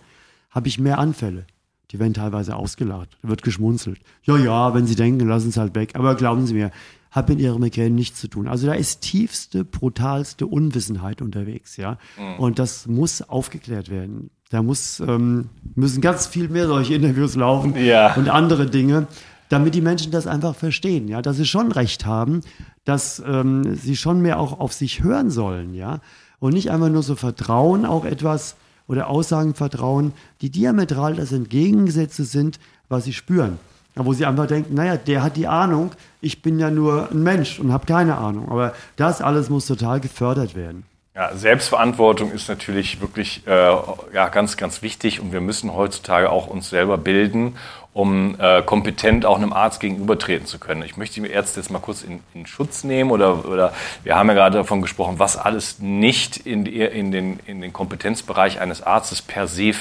habe 0.51 0.69
ich 0.69 0.79
mehr 0.79 0.99
Anfälle. 0.99 1.47
Die 1.93 1.99
werden 1.99 2.15
teilweise 2.15 2.57
ausgelacht, 2.57 3.19
wird 3.23 3.43
geschmunzelt. 3.43 4.01
Ja, 4.23 4.37
ja, 4.39 4.75
wenn 4.75 4.87
Sie 4.87 4.95
denken, 4.97 5.29
lassen 5.29 5.45
Sie 5.45 5.51
es 5.51 5.57
halt 5.59 5.75
weg. 5.75 5.91
Aber 5.95 6.15
glauben 6.15 6.47
Sie 6.47 6.55
mir, 6.55 6.71
hat 7.11 7.29
mit 7.29 7.39
Ihrem 7.39 7.61
Migräne 7.61 7.95
nichts 7.95 8.19
zu 8.19 8.29
tun. 8.29 8.49
Also 8.49 8.67
da 8.67 8.73
ist 8.73 9.03
tiefste, 9.03 9.65
brutalste 9.65 10.47
Unwissenheit 10.47 11.21
unterwegs, 11.21 11.77
ja. 11.77 11.99
Mhm. 12.19 12.41
Und 12.41 12.59
das 12.59 12.87
muss 12.87 13.21
aufgeklärt 13.21 13.91
werden. 13.91 14.31
Da 14.49 14.63
muss, 14.63 15.01
ähm, 15.01 15.51
müssen 15.75 16.01
ganz 16.01 16.27
viel 16.27 16.49
mehr 16.49 16.67
solche 16.67 16.95
Interviews 16.95 17.37
laufen 17.37 17.77
ja. 17.77 18.15
und 18.15 18.31
andere 18.31 18.67
Dinge, 18.67 19.07
damit 19.51 19.75
die 19.75 19.81
Menschen 19.83 20.11
das 20.11 20.27
einfach 20.27 20.55
verstehen, 20.55 21.09
ja, 21.09 21.21
dass 21.21 21.37
sie 21.37 21.45
schon 21.45 21.73
recht 21.73 22.07
haben, 22.07 22.41
dass 22.85 23.23
ähm, 23.27 23.75
sie 23.75 23.97
schon 23.97 24.23
mehr 24.23 24.41
auch 24.41 24.59
auf 24.59 24.73
sich 24.73 25.03
hören 25.03 25.31
sollen, 25.31 25.75
ja. 25.75 26.01
Und 26.39 26.55
nicht 26.55 26.71
einfach 26.71 26.89
nur 26.89 27.03
so 27.03 27.15
vertrauen, 27.15 27.85
auch 27.85 28.05
etwas, 28.05 28.57
oder 28.89 29.09
Aussagen 29.09 29.55
vertrauen, 29.55 30.13
die 30.41 30.51
diametral 30.51 31.15
das 31.15 31.33
Entgegengesetzte 31.33 32.25
sind, 32.25 32.59
was 32.89 33.05
sie 33.05 33.13
spüren. 33.13 33.59
Wo 33.95 34.15
sie 34.15 34.25
einfach 34.25 34.47
denken, 34.47 34.75
naja, 34.75 34.97
der 34.97 35.23
hat 35.23 35.37
die 35.37 35.47
Ahnung, 35.47 35.93
ich 36.21 36.41
bin 36.41 36.59
ja 36.59 36.71
nur 36.71 37.11
ein 37.11 37.23
Mensch 37.23 37.59
und 37.59 37.73
habe 37.73 37.85
keine 37.85 38.17
Ahnung. 38.17 38.49
Aber 38.51 38.75
das 38.97 39.21
alles 39.21 39.51
muss 39.51 39.67
total 39.67 40.01
gefördert 40.01 40.55
werden. 40.55 40.85
Ja, 41.15 41.37
Selbstverantwortung 41.37 42.33
ist 42.33 42.49
natürlich 42.49 43.03
wirklich 43.03 43.47
äh, 43.47 43.51
ja, 43.51 44.29
ganz, 44.31 44.57
ganz 44.57 44.81
wichtig 44.81 45.21
und 45.21 45.31
wir 45.31 45.43
müssen 45.43 45.75
heutzutage 45.75 46.31
auch 46.31 46.47
uns 46.47 46.71
selber 46.71 46.97
bilden, 46.97 47.57
um 47.95 48.37
äh, 48.41 48.63
kompetent 48.63 49.27
auch 49.27 49.37
einem 49.37 49.53
Arzt 49.53 49.81
gegenübertreten 49.81 50.47
zu 50.47 50.59
können. 50.59 50.83
Ich 50.83 50.97
möchte 50.97 51.21
die 51.21 51.29
Ärzte 51.29 51.61
jetzt 51.61 51.71
mal 51.71 51.79
kurz 51.79 52.03
in, 52.03 52.21
in 52.33 52.47
Schutz 52.47 52.85
nehmen 52.85 53.11
oder, 53.11 53.47
oder 53.47 53.73
wir 54.03 54.17
haben 54.17 54.29
ja 54.29 54.35
gerade 54.35 54.59
davon 54.59 54.81
gesprochen, 54.81 55.19
was 55.19 55.37
alles 55.37 55.79
nicht 55.79 56.39
in, 56.39 56.65
in, 56.65 57.13
den, 57.13 57.39
in 57.47 57.61
den 57.61 57.73
Kompetenzbereich 57.73 58.61
eines 58.61 58.83
Arztes 58.83 59.21
per 59.21 59.47
se 59.47 59.75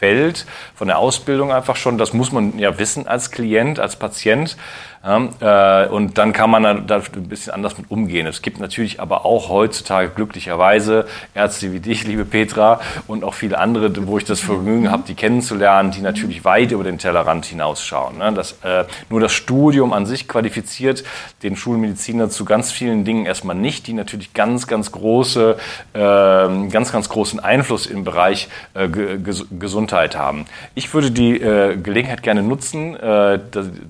fällt, 0.00 0.46
von 0.74 0.88
der 0.88 0.98
Ausbildung 0.98 1.52
einfach 1.52 1.76
schon. 1.76 1.98
Das 1.98 2.14
muss 2.14 2.32
man 2.32 2.58
ja 2.58 2.78
wissen 2.78 3.06
als 3.06 3.30
Klient, 3.30 3.78
als 3.78 3.96
Patient. 3.96 4.56
Ja, 5.02 5.84
äh, 5.84 5.88
und 5.88 6.18
dann 6.18 6.34
kann 6.34 6.50
man 6.50 6.86
da 6.86 6.96
ein 6.96 7.28
bisschen 7.28 7.54
anders 7.54 7.78
mit 7.78 7.90
umgehen. 7.90 8.26
Es 8.26 8.42
gibt 8.42 8.60
natürlich 8.60 9.00
aber 9.00 9.24
auch 9.24 9.48
heutzutage 9.48 10.10
glücklicherweise 10.10 11.06
Ärzte 11.34 11.72
wie 11.72 11.80
dich, 11.80 12.06
liebe 12.06 12.26
Petra, 12.26 12.80
und 13.06 13.24
auch 13.24 13.32
viele 13.32 13.56
andere, 13.58 13.90
wo 14.06 14.18
ich 14.18 14.26
das 14.26 14.40
Vergnügen 14.40 14.90
habe, 14.90 15.04
die 15.08 15.14
kennenzulernen, 15.14 15.90
die 15.90 16.02
natürlich 16.02 16.44
weit 16.44 16.72
über 16.72 16.84
den 16.84 16.98
Tellerrand 16.98 17.46
hinausschauen. 17.46 18.18
Ne? 18.18 18.34
Das, 18.34 18.58
äh, 18.62 18.84
nur 19.08 19.20
das 19.20 19.32
Studium 19.32 19.94
an 19.94 20.04
sich 20.04 20.28
qualifiziert 20.28 21.02
den 21.42 21.56
Schulmediziner 21.56 22.28
zu 22.28 22.44
ganz 22.44 22.70
vielen 22.70 23.06
Dingen 23.06 23.24
erstmal 23.24 23.56
nicht, 23.56 23.86
die 23.86 23.94
natürlich 23.94 24.34
ganz, 24.34 24.66
ganz 24.66 24.92
große, 24.92 25.56
äh, 25.94 25.98
ganz, 25.98 26.92
ganz 26.92 27.08
großen 27.08 27.40
Einfluss 27.40 27.86
im 27.86 28.04
Bereich 28.04 28.48
äh, 28.74 28.88
Ges 28.88 29.46
Gesundheit 29.58 30.16
haben. 30.16 30.44
Ich 30.74 30.92
würde 30.92 31.10
die 31.10 31.38
Gelegenheit 31.38 32.22
gerne 32.22 32.42
nutzen, 32.42 32.96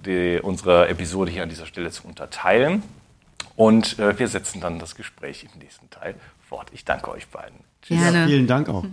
die, 0.04 0.38
unsere 0.40 0.88
hier 1.30 1.42
an 1.42 1.48
dieser 1.48 1.66
Stelle 1.66 1.90
zu 1.90 2.06
unterteilen. 2.06 2.82
Und 3.56 3.98
äh, 3.98 4.18
wir 4.18 4.28
setzen 4.28 4.60
dann 4.60 4.78
das 4.78 4.94
Gespräch 4.94 5.44
im 5.44 5.58
nächsten 5.60 5.90
Teil 5.90 6.14
fort. 6.48 6.68
Ich 6.72 6.84
danke 6.84 7.10
euch 7.10 7.26
beiden. 7.28 7.58
Tschüss. 7.82 7.98
Ja, 8.00 8.26
vielen 8.26 8.46
Dank 8.46 8.68
auch. 8.68 8.84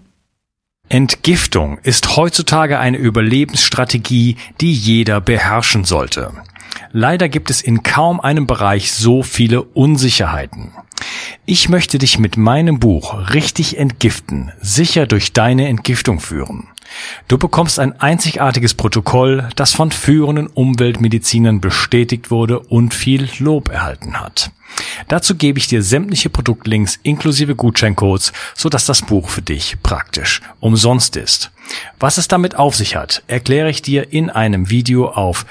Entgiftung 0.89 1.80
ist 1.80 2.15
heutzutage 2.15 2.80
eine 2.80 2.98
Überlebensstrategie, 2.98 4.38
die 4.62 4.72
jeder 4.72 5.20
beherrschen 5.20 5.84
sollte. 5.84 6.32
Leider 6.91 7.28
gibt 7.28 7.50
es 7.50 7.62
in 7.62 7.84
kaum 7.84 8.22
einem 8.22 8.48
Bereich 8.48 8.93
so 8.93 9.22
viele 9.22 9.63
Unsicherheiten. 9.63 10.72
Ich 11.46 11.70
möchte 11.70 11.98
dich 11.98 12.20
mit 12.20 12.38
meinem 12.38 12.80
Buch 12.80 13.34
Richtig 13.34 13.78
entgiften 13.78 14.52
sicher 14.62 15.08
durch 15.08 15.34
deine 15.34 15.67
Entgiftung 15.67 16.20
führen. 16.20 16.67
Du 17.28 17.38
bekommst 17.38 17.80
ein 17.80 18.00
einzigartiges 18.00 18.73
Protokoll, 18.73 19.50
das 19.56 19.73
von 19.73 19.91
führenden 19.91 20.47
Umweltmedizinern 20.47 21.62
bestätigt 21.62 22.32
wurde 22.32 22.60
und 22.60 22.93
viel 22.93 23.30
Lob 23.39 23.69
erhalten 23.69 24.19
hat. 24.19 24.52
Dazu 25.08 25.36
gebe 25.36 25.60
ich 25.60 25.67
dir 25.67 25.82
sämtliche 25.82 26.30
Produktlinks 26.30 27.00
inklusive 27.04 27.56
Gutscheincodes, 27.56 28.34
sodass 28.56 28.86
das 28.86 29.02
Buch 29.02 29.30
für 29.30 29.41
dich 29.41 29.78
praktisch 29.82 30.41
umsonst 30.60 31.15
ist. 31.15 31.52
Was 32.00 32.17
es 32.17 32.28
damit 32.28 32.56
auf 32.56 32.76
sich 32.76 32.95
hat, 32.95 33.23
erkläre 33.28 33.69
ich 33.69 33.82
dir 33.82 34.12
in 34.12 34.30
einem 34.30 34.69
Video 34.69 35.10
auf 35.10 35.45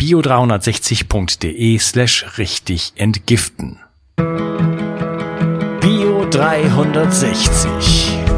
bio360.de 0.00 1.78
slash 1.78 2.38
richtig 2.38 2.92
entgiften. 2.96 3.80
Bio 5.80 6.26
360 6.30 8.37